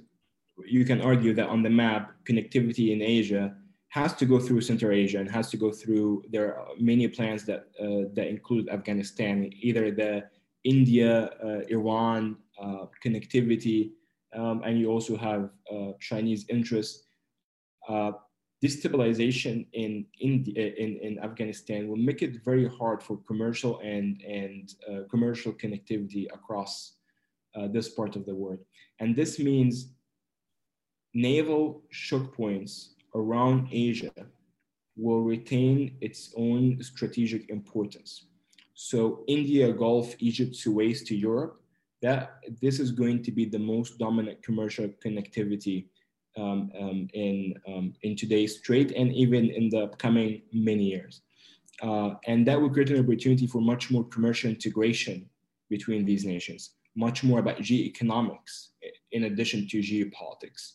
you 0.65 0.83
can 0.85 1.01
argue 1.01 1.33
that 1.35 1.47
on 1.47 1.61
the 1.61 1.69
map, 1.69 2.13
connectivity 2.27 2.91
in 2.93 3.01
Asia 3.01 3.55
has 3.89 4.13
to 4.15 4.25
go 4.25 4.39
through 4.39 4.61
Central 4.61 4.91
Asia 4.91 5.19
and 5.19 5.29
has 5.29 5.49
to 5.51 5.57
go 5.57 5.71
through, 5.71 6.23
there 6.31 6.57
are 6.57 6.67
many 6.79 7.07
plans 7.07 7.45
that, 7.45 7.67
uh, 7.79 8.07
that 8.15 8.27
include 8.27 8.69
Afghanistan, 8.69 9.51
either 9.61 9.91
the 9.91 10.23
India, 10.63 11.29
uh, 11.43 11.61
Iran 11.69 12.37
uh, 12.61 12.85
connectivity, 13.03 13.91
um, 14.33 14.61
and 14.65 14.79
you 14.79 14.89
also 14.89 15.17
have 15.17 15.49
uh, 15.71 15.91
Chinese 15.99 16.45
interests. 16.49 17.03
Uh, 17.91 18.11
destabilization 18.63 19.65
in, 19.73 20.05
India, 20.19 20.73
in, 20.77 20.97
in 21.07 21.19
Afghanistan 21.19 21.87
will 21.89 22.03
make 22.09 22.21
it 22.21 22.43
very 22.45 22.67
hard 22.69 23.01
for 23.01 23.17
commercial 23.27 23.79
and, 23.79 24.21
and 24.21 24.75
uh, 24.87 24.99
commercial 25.09 25.51
connectivity 25.51 26.27
across 26.31 26.93
uh, 27.55 27.67
this 27.67 27.89
part 27.89 28.15
of 28.15 28.25
the 28.25 28.35
world. 28.35 28.59
And 28.99 29.15
this 29.15 29.39
means 29.39 29.93
naval 31.13 31.81
choke 31.91 32.33
points 32.35 32.93
around 33.15 33.67
Asia 33.71 34.13
will 34.95 35.21
retain 35.21 35.97
its 35.99 36.31
own 36.37 36.81
strategic 36.83 37.49
importance. 37.49 38.27
So 38.73 39.23
India, 39.27 39.73
Gulf, 39.73 40.15
Egypt, 40.19 40.55
Suez 40.55 41.03
to 41.03 41.15
Europe 41.15 41.61
that 42.01 42.39
this 42.61 42.79
is 42.79 42.91
going 42.91 43.23
to 43.23 43.31
be 43.31 43.45
the 43.45 43.59
most 43.59 43.97
dominant 43.97 44.41
commercial 44.43 44.87
connectivity 45.03 45.87
um, 46.37 46.71
um, 46.79 47.07
in, 47.13 47.53
um, 47.67 47.93
in 48.03 48.15
today's 48.15 48.61
trade 48.61 48.91
and 48.93 49.13
even 49.13 49.49
in 49.49 49.69
the 49.69 49.83
upcoming 49.83 50.41
many 50.53 50.83
years. 50.83 51.21
Uh, 51.81 52.11
and 52.27 52.47
that 52.47 52.61
would 52.61 52.73
create 52.73 52.89
an 52.91 53.03
opportunity 53.03 53.47
for 53.47 53.61
much 53.61 53.89
more 53.89 54.03
commercial 54.05 54.49
integration 54.49 55.27
between 55.69 56.05
these 56.05 56.25
nations, 56.25 56.71
much 56.95 57.23
more 57.23 57.39
about 57.39 57.57
geoeconomics 57.57 58.69
in 59.11 59.25
addition 59.25 59.67
to 59.67 59.79
geopolitics. 59.79 60.73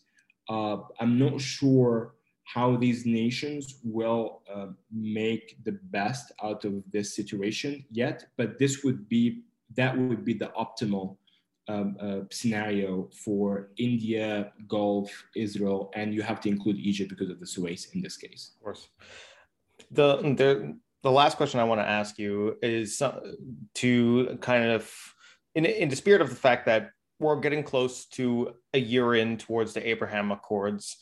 Uh, 0.48 0.78
I'm 1.00 1.18
not 1.18 1.40
sure 1.40 2.14
how 2.44 2.76
these 2.76 3.04
nations 3.04 3.80
will 3.82 4.42
uh, 4.52 4.68
make 4.92 5.58
the 5.64 5.78
best 5.90 6.32
out 6.42 6.64
of 6.64 6.82
this 6.92 7.14
situation 7.14 7.84
yet, 7.90 8.26
but 8.36 8.58
this 8.58 8.84
would 8.84 9.08
be 9.08 9.42
that 9.74 9.98
would 9.98 10.24
be 10.24 10.32
the 10.32 10.50
optimal 10.56 11.16
um, 11.68 11.96
uh, 12.00 12.20
scenario 12.30 13.08
for 13.12 13.70
India, 13.76 14.52
Gulf, 14.68 15.10
Israel, 15.34 15.90
and 15.94 16.14
you 16.14 16.22
have 16.22 16.40
to 16.42 16.48
include 16.48 16.76
Egypt 16.76 17.10
because 17.10 17.30
of 17.30 17.40
the 17.40 17.46
Suez 17.46 17.88
in 17.94 18.00
this 18.00 18.16
case. 18.16 18.52
Of 18.56 18.62
course. 18.62 18.88
The 19.90 20.16
the 20.16 20.78
the 21.02 21.10
last 21.10 21.36
question 21.36 21.60
I 21.60 21.64
want 21.64 21.80
to 21.80 21.88
ask 21.88 22.18
you 22.18 22.56
is 22.62 23.02
to 23.74 24.38
kind 24.40 24.64
of 24.64 24.92
in 25.54 25.64
in 25.64 25.88
the 25.88 25.96
spirit 25.96 26.20
of 26.20 26.30
the 26.30 26.36
fact 26.36 26.66
that 26.66 26.90
we're 27.18 27.40
getting 27.40 27.62
close 27.62 28.06
to 28.06 28.54
a 28.74 28.78
year 28.78 29.14
in 29.14 29.38
towards 29.38 29.72
the 29.72 29.88
Abraham 29.88 30.30
Accords, 30.32 30.96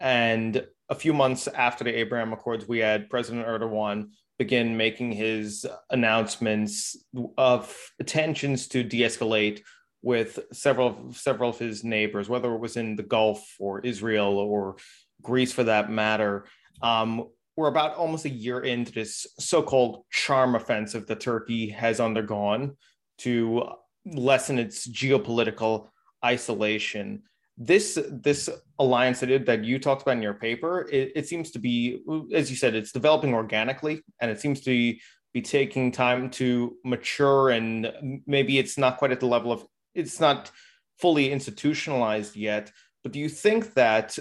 and 0.00 0.66
a 0.88 0.94
few 0.94 1.12
months 1.12 1.46
after 1.46 1.84
the 1.84 1.96
Abraham 1.96 2.32
Accords, 2.32 2.66
we 2.66 2.78
had 2.78 3.08
President 3.08 3.46
Erdogan 3.46 4.10
begin 4.38 4.76
making 4.76 5.12
his 5.12 5.66
announcements 5.90 6.96
of 7.36 7.76
intentions 7.98 8.68
to 8.68 8.82
de-escalate 8.82 9.60
with 10.02 10.38
several 10.52 11.12
several 11.12 11.50
of 11.50 11.58
his 11.58 11.84
neighbors, 11.84 12.28
whether 12.28 12.52
it 12.54 12.58
was 12.58 12.76
in 12.76 12.96
the 12.96 13.02
Gulf 13.02 13.56
or 13.58 13.80
Israel 13.80 14.38
or 14.38 14.76
Greece 15.22 15.52
for 15.52 15.64
that 15.64 15.90
matter. 15.90 16.46
Um, 16.82 17.28
we're 17.56 17.68
about 17.68 17.96
almost 17.96 18.24
a 18.24 18.30
year 18.30 18.60
into 18.60 18.92
this 18.92 19.26
so-called 19.38 20.04
charm 20.10 20.54
offensive 20.54 21.06
that 21.08 21.20
Turkey 21.20 21.68
has 21.68 22.00
undergone 22.00 22.76
to 23.18 23.68
lessen 24.06 24.58
its 24.58 24.88
geopolitical 24.88 25.88
isolation 26.24 27.22
this 27.60 27.98
this 28.10 28.48
alliance 28.78 29.20
that, 29.20 29.44
that 29.44 29.64
you 29.64 29.78
talked 29.78 30.00
about 30.00 30.16
in 30.16 30.22
your 30.22 30.34
paper 30.34 30.88
it, 30.90 31.12
it, 31.14 31.28
seems 31.28 31.50
to 31.50 31.58
be 31.58 32.00
as 32.34 32.50
you 32.50 32.56
said 32.56 32.74
it's 32.74 32.90
developing 32.90 33.34
organically 33.34 34.02
and 34.20 34.30
it 34.30 34.40
seems 34.40 34.60
to 34.60 34.70
be 34.70 35.00
be 35.34 35.42
taking 35.42 35.92
time 35.92 36.30
to 36.30 36.74
mature 36.84 37.50
and 37.50 37.92
maybe 38.26 38.58
it's 38.58 38.78
not 38.78 38.96
quite 38.96 39.12
at 39.12 39.20
the 39.20 39.26
level 39.26 39.52
of 39.52 39.64
it's 39.94 40.20
not 40.20 40.50
fully 40.98 41.32
institutionalized 41.32 42.36
yet 42.36 42.70
but 43.02 43.12
do 43.12 43.18
you 43.18 43.28
think 43.28 43.74
that 43.74 44.18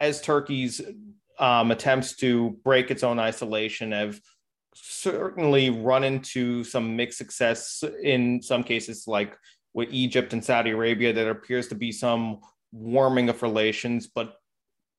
as 0.00 0.20
turkey's 0.20 0.80
um, 1.38 1.70
attempts 1.70 2.16
to 2.16 2.58
break 2.64 2.90
its 2.90 3.02
own 3.02 3.18
isolation 3.18 3.92
have 3.92 4.20
certainly 4.74 5.70
run 5.70 6.04
into 6.04 6.64
some 6.64 6.96
mixed 6.96 7.18
success 7.18 7.82
in 8.02 8.40
some 8.40 8.62
cases 8.62 9.04
like 9.06 9.36
with 9.74 9.88
egypt 9.90 10.32
and 10.32 10.44
saudi 10.44 10.70
arabia 10.70 11.12
there 11.12 11.30
appears 11.30 11.68
to 11.68 11.74
be 11.74 11.92
some 11.92 12.38
warming 12.72 13.28
of 13.28 13.42
relations 13.42 14.06
but 14.06 14.36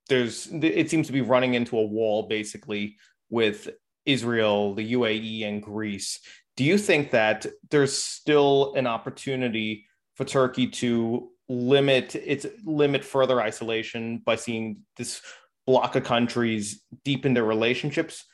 there's 0.09 0.47
it 0.51 0.89
seems 0.89 1.07
to 1.07 1.13
be 1.13 1.21
running 1.21 1.53
into 1.53 1.77
a 1.77 1.85
wall 1.85 2.23
basically 2.23 2.97
with 3.29 3.69
Israel, 4.05 4.73
the 4.73 4.93
UAE, 4.93 5.47
and 5.47 5.61
Greece. 5.61 6.19
Do 6.55 6.63
you 6.63 6.77
think 6.77 7.11
that 7.11 7.45
there's 7.71 7.97
still 7.97 8.73
an 8.75 8.85
opportunity 8.85 9.87
for 10.15 10.25
Turkey 10.25 10.67
to 10.67 11.29
limit 11.49 12.15
its 12.15 12.45
limit 12.65 13.03
further 13.03 13.41
isolation 13.41 14.19
by 14.25 14.35
seeing 14.35 14.79
this 14.97 15.21
block 15.65 15.95
of 15.95 16.03
countries 16.03 16.81
deepen 17.03 17.33
their 17.33 17.43
relationships, 17.43 18.25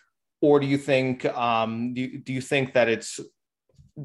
or 0.41 0.59
do 0.59 0.67
you 0.67 0.77
think 0.77 1.25
um, 1.25 1.93
do, 1.93 2.01
you, 2.01 2.17
do 2.19 2.33
you 2.33 2.41
think 2.41 2.73
that 2.73 2.89
it's 2.89 3.19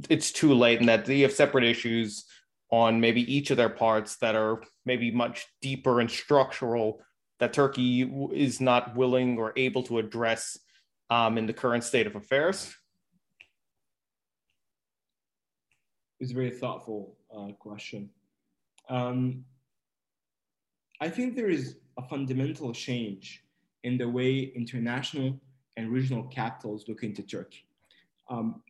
it's 0.08 0.32
too 0.32 0.54
late 0.54 0.80
and 0.80 0.88
that 0.88 1.04
they 1.04 1.20
have 1.20 1.32
separate 1.32 1.64
issues 1.64 2.24
on 2.70 3.00
maybe 3.00 3.32
each 3.32 3.50
of 3.50 3.56
their 3.56 3.68
parts 3.68 4.16
that 4.16 4.34
are 4.34 4.60
maybe 4.84 5.10
much 5.10 5.46
deeper 5.62 6.00
and 6.00 6.10
structural 6.10 7.00
that 7.38 7.52
Turkey 7.52 8.02
is 8.32 8.60
not 8.60 8.96
willing 8.96 9.38
or 9.38 9.52
able 9.56 9.82
to 9.84 9.98
address 9.98 10.58
um, 11.10 11.38
in 11.38 11.46
the 11.46 11.52
current 11.52 11.84
state 11.84 12.06
of 12.06 12.16
affairs? 12.16 12.74
It's 16.20 16.32
a 16.32 16.34
very 16.34 16.50
thoughtful 16.50 17.16
uh, 17.36 17.52
question. 17.58 18.10
Um, 18.88 19.44
I 21.00 21.08
think 21.08 21.36
there 21.36 21.50
is 21.50 21.76
a 21.98 22.02
fundamental 22.02 22.72
change 22.72 23.44
in 23.82 23.98
the 23.98 24.08
way 24.08 24.52
international 24.54 25.38
and 25.76 25.90
regional 25.90 26.24
capitals 26.24 26.84
look 26.88 27.02
into 27.02 27.22
Turkey. 27.22 27.66
Um, 28.30 28.62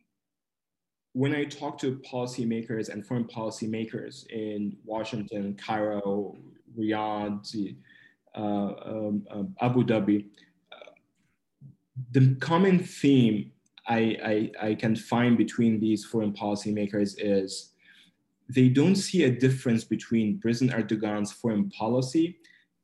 when 1.13 1.33
I 1.33 1.45
talk 1.45 1.77
to 1.79 1.97
policymakers 1.99 2.89
and 2.89 3.05
foreign 3.05 3.25
policymakers 3.25 4.27
in 4.27 4.75
Washington, 4.83 5.55
Cairo, 5.55 6.35
Riyadh, 6.77 7.75
uh, 8.35 8.39
um, 8.41 9.25
um, 9.31 9.55
Abu 9.61 9.83
Dhabi, 9.85 10.25
the 12.11 12.35
common 12.41 12.79
theme 12.79 13.51
I, 13.87 14.51
I, 14.61 14.67
I 14.69 14.75
can 14.75 14.95
find 14.95 15.37
between 15.37 15.79
these 15.79 16.03
foreign 16.03 16.33
policymakers 16.33 17.15
is 17.17 17.71
they 18.47 18.69
don't 18.69 18.95
see 18.95 19.23
a 19.23 19.31
difference 19.31 19.83
between 19.83 20.39
President 20.39 20.77
Erdogan's 20.77 21.31
foreign 21.31 21.69
policy 21.69 22.37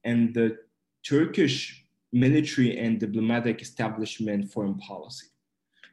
and 0.03 0.33
the 0.33 0.57
Turkish 1.03 1.85
military 2.11 2.77
and 2.77 2.99
diplomatic 2.99 3.61
establishment 3.61 4.51
foreign 4.51 4.77
policy. 4.77 5.27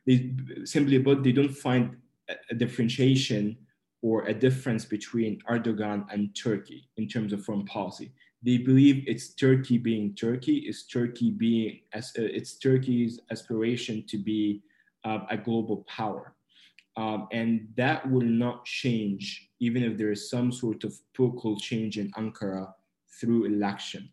They 0.06 0.34
simply 0.64 0.98
put, 0.98 1.22
they 1.22 1.32
don't 1.32 1.52
find 1.52 1.96
a 2.50 2.54
differentiation 2.54 3.56
or 4.00 4.24
a 4.26 4.34
difference 4.34 4.84
between 4.84 5.40
Erdogan 5.50 6.06
and 6.12 6.34
Turkey 6.34 6.88
in 6.96 7.08
terms 7.08 7.32
of 7.32 7.44
foreign 7.44 7.66
policy 7.66 8.12
they 8.42 8.58
believe 8.58 9.04
it's 9.06 9.34
Turkey 9.34 9.78
being 9.78 10.14
Turkey, 10.14 10.58
is 10.58 10.84
Turkey 10.84 11.30
being 11.30 11.80
as 11.92 12.12
uh, 12.18 12.22
it's 12.22 12.58
Turkey's 12.58 13.20
aspiration 13.30 14.04
to 14.08 14.16
be 14.16 14.62
uh, 15.04 15.20
a 15.30 15.36
global 15.36 15.84
power, 15.88 16.34
um, 16.98 17.28
and 17.30 17.68
that 17.76 18.10
will 18.10 18.26
not 18.44 18.64
change 18.64 19.50
even 19.60 19.84
if 19.84 19.96
there 19.96 20.10
is 20.10 20.28
some 20.28 20.50
sort 20.50 20.82
of 20.82 20.92
political 21.14 21.56
change 21.58 21.96
in 21.96 22.10
Ankara 22.12 22.72
through 23.20 23.44
election. 23.44 24.10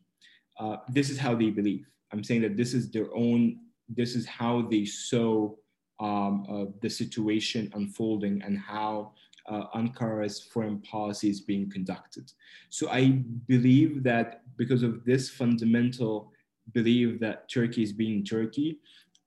Uh, 0.59 0.77
this 0.89 1.09
is 1.09 1.17
how 1.17 1.33
they 1.33 1.49
believe. 1.49 1.87
I'm 2.13 2.23
saying 2.23 2.43
that 2.43 2.55
this 2.55 2.75
is 2.75 2.91
their 2.91 3.13
own. 3.15 3.57
This 3.89 4.15
is 4.15 4.27
how 4.27 4.67
they 4.69 4.85
saw 4.85 5.51
um, 5.99 6.45
uh, 6.47 6.65
the 6.81 6.89
situation 6.89 7.71
unfolding 7.73 8.43
and 8.43 8.57
how 8.57 9.13
uh, 9.47 9.63
Ankara's 9.75 10.43
foreign 10.43 10.79
policy 10.81 11.29
is 11.29 11.41
being 11.41 11.69
conducted. 11.71 12.31
So 12.69 12.89
I 12.89 13.23
believe 13.47 14.03
that 14.03 14.41
because 14.57 14.83
of 14.83 15.03
this 15.05 15.29
fundamental 15.29 16.31
belief 16.71 17.19
that 17.19 17.49
Turkey 17.49 17.81
is 17.81 17.93
being 17.93 18.23
Turkey, 18.23 18.79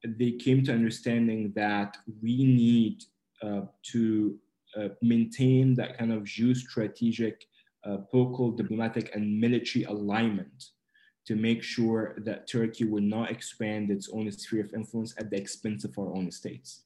they 0.05 0.33
came 0.33 0.63
to 0.65 0.73
understanding 0.73 1.53
that 1.57 1.97
we 2.23 2.45
need 2.45 3.03
to 3.43 4.39
uh, 4.77 4.89
maintain 5.01 5.75
that 5.75 5.97
kind 5.99 6.13
of 6.13 6.23
geostrategic, 6.25 7.35
uh, 7.85 7.99
political, 8.11 8.51
diplomatic, 8.51 9.15
and 9.15 9.41
military 9.41 9.85
alignment 9.85 10.67
to 11.27 11.37
make 11.37 11.63
sure 11.63 12.17
that 12.25 12.49
Turkey 12.49 12.85
will 12.85 13.03
not 13.03 13.31
expand 13.31 13.91
its 13.91 14.09
own 14.13 14.31
sphere 14.33 14.65
of 14.65 14.75
influence 14.75 15.15
at 15.19 15.31
the 15.31 15.37
expense 15.37 15.85
of 15.85 15.99
our 15.99 16.15
own 16.15 16.31
states. 16.31 16.85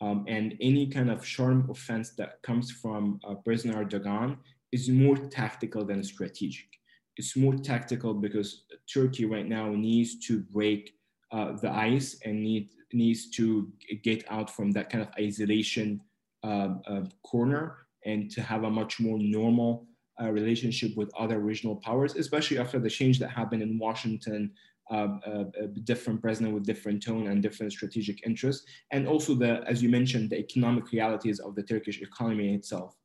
Um, 0.00 0.24
and 0.28 0.56
any 0.60 0.86
kind 0.86 1.10
of 1.10 1.24
sharp 1.24 1.68
offense 1.70 2.10
that 2.10 2.40
comes 2.42 2.70
from 2.70 3.18
uh, 3.26 3.34
President 3.36 3.76
Erdogan 3.78 4.36
is 4.72 4.88
more 4.88 5.16
tactical 5.16 5.84
than 5.84 6.04
strategic. 6.04 6.68
It's 7.16 7.36
more 7.36 7.54
tactical 7.54 8.14
because 8.14 8.64
Turkey 8.92 9.24
right 9.24 9.48
now 9.48 9.70
needs 9.70 10.18
to 10.26 10.40
break 10.40 10.94
uh, 11.30 11.52
the 11.52 11.70
ice 11.70 12.20
and 12.24 12.42
need, 12.42 12.70
needs 12.92 13.30
to 13.30 13.70
get 14.02 14.24
out 14.30 14.50
from 14.50 14.70
that 14.72 14.90
kind 14.90 15.02
of 15.02 15.10
isolation 15.18 16.00
uh, 16.44 16.74
uh, 16.86 17.02
corner 17.22 17.76
and 18.04 18.30
to 18.30 18.40
have 18.40 18.64
a 18.64 18.70
much 18.70 19.00
more 19.00 19.18
normal 19.18 19.86
uh, 20.20 20.30
relationship 20.30 20.96
with 20.96 21.10
other 21.18 21.40
regional 21.40 21.76
powers, 21.76 22.14
especially 22.16 22.58
after 22.58 22.78
the 22.78 22.90
change 22.90 23.18
that 23.18 23.28
happened 23.28 23.62
in 23.62 23.78
Washington 23.78 24.50
uh, 24.90 25.18
uh, 25.26 25.44
different 25.84 26.20
president 26.22 26.54
with 26.54 26.64
different 26.64 27.02
tone 27.02 27.26
and 27.26 27.42
different 27.42 27.72
strategic 27.72 28.26
interests, 28.26 28.64
and 28.90 29.06
also 29.06 29.34
the, 29.34 29.62
as 29.66 29.82
you 29.82 29.88
mentioned, 29.88 30.30
the 30.30 30.38
economic 30.38 30.90
realities 30.92 31.40
of 31.40 31.54
the 31.54 31.62
Turkish 31.62 32.00
economy 32.00 32.54
itself. 32.54 32.96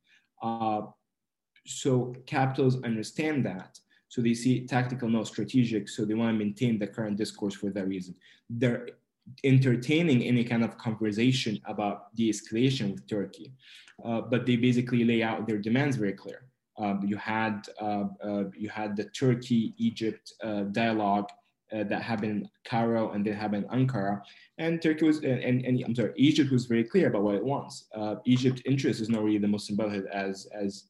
So 1.65 2.13
capitals 2.25 2.81
understand 2.83 3.45
that. 3.45 3.79
So 4.13 4.21
they 4.21 4.35
see 4.35 4.67
tactical, 4.67 5.09
not 5.09 5.25
strategic. 5.25 5.89
So 5.89 6.05
they 6.05 6.13
want 6.13 6.35
to 6.35 6.45
maintain 6.45 6.77
the 6.77 6.85
current 6.85 7.17
discourse 7.17 7.55
for 7.55 7.71
that 7.71 7.87
reason. 7.87 8.13
They're 8.47 8.89
entertaining 9.43 10.21
any 10.21 10.43
kind 10.43 10.63
of 10.63 10.77
conversation 10.77 11.59
about 11.65 12.15
de-escalation 12.15 12.91
with 12.91 13.07
Turkey, 13.09 13.51
uh, 14.05 14.21
but 14.21 14.45
they 14.45 14.55
basically 14.55 15.03
lay 15.03 15.23
out 15.23 15.47
their 15.47 15.57
demands 15.57 15.97
very 15.97 16.13
clear. 16.13 16.45
Uh, 16.77 16.97
you 17.03 17.17
had 17.17 17.65
uh, 17.81 18.05
uh, 18.23 18.43
you 18.55 18.69
had 18.69 18.95
the 18.95 19.05
Turkey-Egypt 19.05 20.33
dialogue 20.71 21.29
uh, 21.73 21.83
that 21.85 22.03
happened 22.03 22.31
in 22.31 22.49
Cairo 22.65 23.11
and 23.13 23.25
then 23.25 23.33
happened 23.33 23.65
in 23.65 23.87
Ankara. 23.87 24.21
And 24.59 24.79
Turkey 24.79 25.05
was, 25.05 25.17
and, 25.17 25.65
and, 25.65 25.83
I'm 25.83 25.95
sorry, 25.95 26.13
Egypt 26.17 26.51
was 26.51 26.65
very 26.65 26.83
clear 26.83 27.07
about 27.07 27.23
what 27.23 27.35
it 27.35 27.43
wants. 27.43 27.85
Uh, 27.95 28.15
Egypt's 28.25 28.61
interest 28.65 29.01
is 29.01 29.09
not 29.09 29.23
really 29.23 29.39
the 29.39 29.47
Muslim 29.47 29.77
Brotherhood 29.77 30.07
as, 30.13 30.47
as 30.53 30.85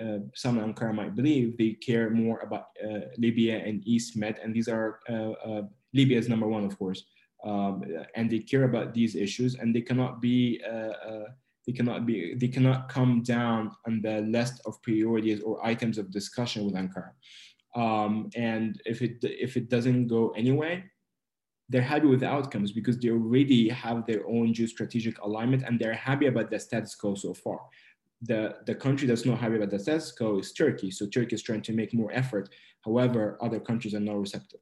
uh, 0.00 0.18
some 0.34 0.58
Ankara 0.58 0.94
might 0.94 1.14
believe. 1.14 1.56
They 1.56 1.72
care 1.72 2.10
more 2.10 2.38
about 2.40 2.66
uh, 2.82 3.10
Libya 3.18 3.58
and 3.58 3.82
East 3.86 4.16
Med, 4.16 4.38
and 4.42 4.54
these 4.54 4.68
are, 4.68 5.00
uh, 5.08 5.32
uh, 5.32 5.62
Libya 5.92 6.18
is 6.18 6.28
number 6.28 6.46
one, 6.48 6.64
of 6.64 6.78
course. 6.78 7.04
Um, 7.44 7.84
and 8.14 8.30
they 8.30 8.38
care 8.38 8.64
about 8.64 8.94
these 8.94 9.14
issues 9.14 9.56
and 9.56 9.74
they 9.76 9.82
cannot 9.82 10.22
be, 10.22 10.62
they 11.66 11.72
cannot 11.72 12.06
be, 12.06 12.34
they 12.34 12.48
cannot 12.48 12.88
come 12.88 13.22
down 13.22 13.70
on 13.86 14.00
the 14.00 14.22
list 14.22 14.62
of 14.64 14.80
priorities 14.82 15.42
or 15.42 15.64
items 15.64 15.98
of 15.98 16.10
discussion 16.10 16.64
with 16.64 16.74
Ankara. 16.74 17.10
Um, 17.74 18.30
and 18.36 18.80
if 18.86 19.02
it 19.02 19.18
if 19.22 19.56
it 19.56 19.68
doesn't 19.68 20.06
go 20.06 20.30
anyway, 20.30 20.84
they're 21.68 21.82
happy 21.82 22.06
with 22.06 22.20
the 22.20 22.28
outcomes 22.28 22.72
because 22.72 22.98
they 22.98 23.10
already 23.10 23.68
have 23.68 24.06
their 24.06 24.26
own 24.26 24.54
geostrategic 24.54 25.18
alignment 25.20 25.64
and 25.64 25.80
they're 25.80 25.94
happy 25.94 26.26
about 26.26 26.50
the 26.50 26.58
status 26.58 26.94
quo 26.94 27.14
so 27.14 27.34
far. 27.34 27.60
The, 28.22 28.56
the 28.66 28.74
country 28.74 29.06
that's 29.06 29.26
not 29.26 29.38
happy 29.38 29.56
about 29.56 29.70
the 29.70 29.78
status 29.78 30.12
quo 30.12 30.38
is 30.38 30.52
Turkey. 30.52 30.90
So 30.90 31.06
Turkey 31.06 31.34
is 31.34 31.42
trying 31.42 31.62
to 31.62 31.72
make 31.72 31.92
more 31.92 32.10
effort. 32.12 32.48
However, 32.84 33.38
other 33.40 33.60
countries 33.60 33.94
are 33.94 34.00
not 34.00 34.18
receptive. 34.18 34.60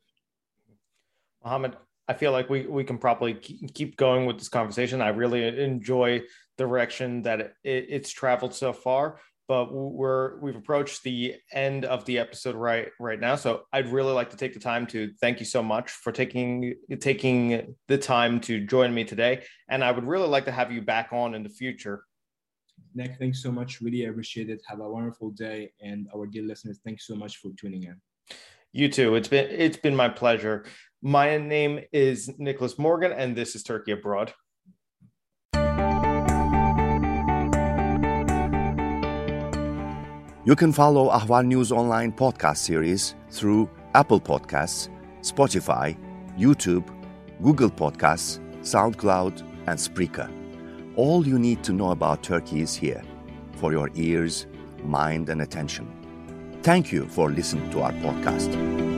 Mohammed, 1.44 1.76
I 2.08 2.14
feel 2.14 2.32
like 2.32 2.50
we, 2.50 2.66
we 2.66 2.84
can 2.84 2.98
probably 2.98 3.34
keep 3.34 3.96
going 3.96 4.26
with 4.26 4.38
this 4.38 4.48
conversation. 4.48 5.00
I 5.00 5.08
really 5.08 5.46
enjoy 5.62 6.22
the 6.56 6.64
direction 6.64 7.22
that 7.22 7.40
it, 7.40 7.52
it's 7.64 8.10
traveled 8.10 8.54
so 8.54 8.72
far 8.72 9.18
but 9.48 9.72
we're 9.72 10.38
we've 10.40 10.56
approached 10.56 11.02
the 11.02 11.34
end 11.52 11.84
of 11.84 12.04
the 12.04 12.18
episode 12.18 12.54
right 12.54 12.88
right 13.00 13.20
now 13.20 13.34
so 13.36 13.62
i'd 13.72 13.88
really 13.88 14.12
like 14.12 14.30
to 14.30 14.36
take 14.36 14.54
the 14.54 14.60
time 14.60 14.86
to 14.86 15.12
thank 15.20 15.40
you 15.40 15.46
so 15.46 15.62
much 15.62 15.90
for 15.90 16.12
taking 16.12 16.74
taking 17.00 17.74
the 17.88 17.98
time 17.98 18.40
to 18.40 18.64
join 18.64 18.94
me 18.94 19.04
today 19.04 19.42
and 19.68 19.82
i 19.82 19.90
would 19.90 20.04
really 20.04 20.28
like 20.28 20.44
to 20.44 20.52
have 20.52 20.70
you 20.72 20.80
back 20.80 21.08
on 21.12 21.34
in 21.34 21.42
the 21.42 21.48
future 21.48 22.04
Nick, 22.94 23.16
thanks 23.18 23.42
so 23.42 23.50
much. 23.50 23.80
Really 23.80 24.04
appreciate 24.04 24.50
it. 24.50 24.60
Have 24.68 24.80
a 24.80 24.88
wonderful 24.88 25.30
day. 25.30 25.72
And 25.80 26.08
our 26.14 26.26
dear 26.26 26.42
listeners, 26.42 26.80
thanks 26.84 27.06
so 27.06 27.14
much 27.14 27.38
for 27.38 27.50
tuning 27.58 27.84
in. 27.84 27.96
You 28.72 28.88
too. 28.88 29.14
It's 29.16 29.28
been 29.28 29.48
it's 29.50 29.76
been 29.76 29.94
my 29.94 30.08
pleasure. 30.08 30.64
My 31.02 31.36
name 31.36 31.80
is 31.92 32.30
Nicholas 32.38 32.78
Morgan, 32.78 33.12
and 33.12 33.36
this 33.36 33.54
is 33.54 33.62
Turkey 33.62 33.92
Abroad. 33.92 34.32
You 40.44 40.56
can 40.56 40.72
follow 40.72 41.10
Ahval 41.10 41.46
News 41.46 41.70
Online 41.70 42.12
podcast 42.12 42.56
series 42.58 43.14
through 43.30 43.70
Apple 43.94 44.20
Podcasts, 44.20 44.88
Spotify, 45.20 45.96
YouTube, 46.36 46.88
Google 47.42 47.70
Podcasts, 47.70 48.40
SoundCloud, 48.62 49.40
and 49.66 49.78
Spreaker. 49.78 50.41
All 50.96 51.26
you 51.26 51.38
need 51.38 51.64
to 51.64 51.72
know 51.72 51.90
about 51.90 52.22
Turkey 52.22 52.60
is 52.60 52.74
here 52.74 53.02
for 53.56 53.72
your 53.72 53.88
ears, 53.94 54.46
mind, 54.84 55.30
and 55.30 55.40
attention. 55.40 55.90
Thank 56.62 56.92
you 56.92 57.06
for 57.06 57.30
listening 57.30 57.70
to 57.70 57.80
our 57.80 57.92
podcast. 57.92 58.91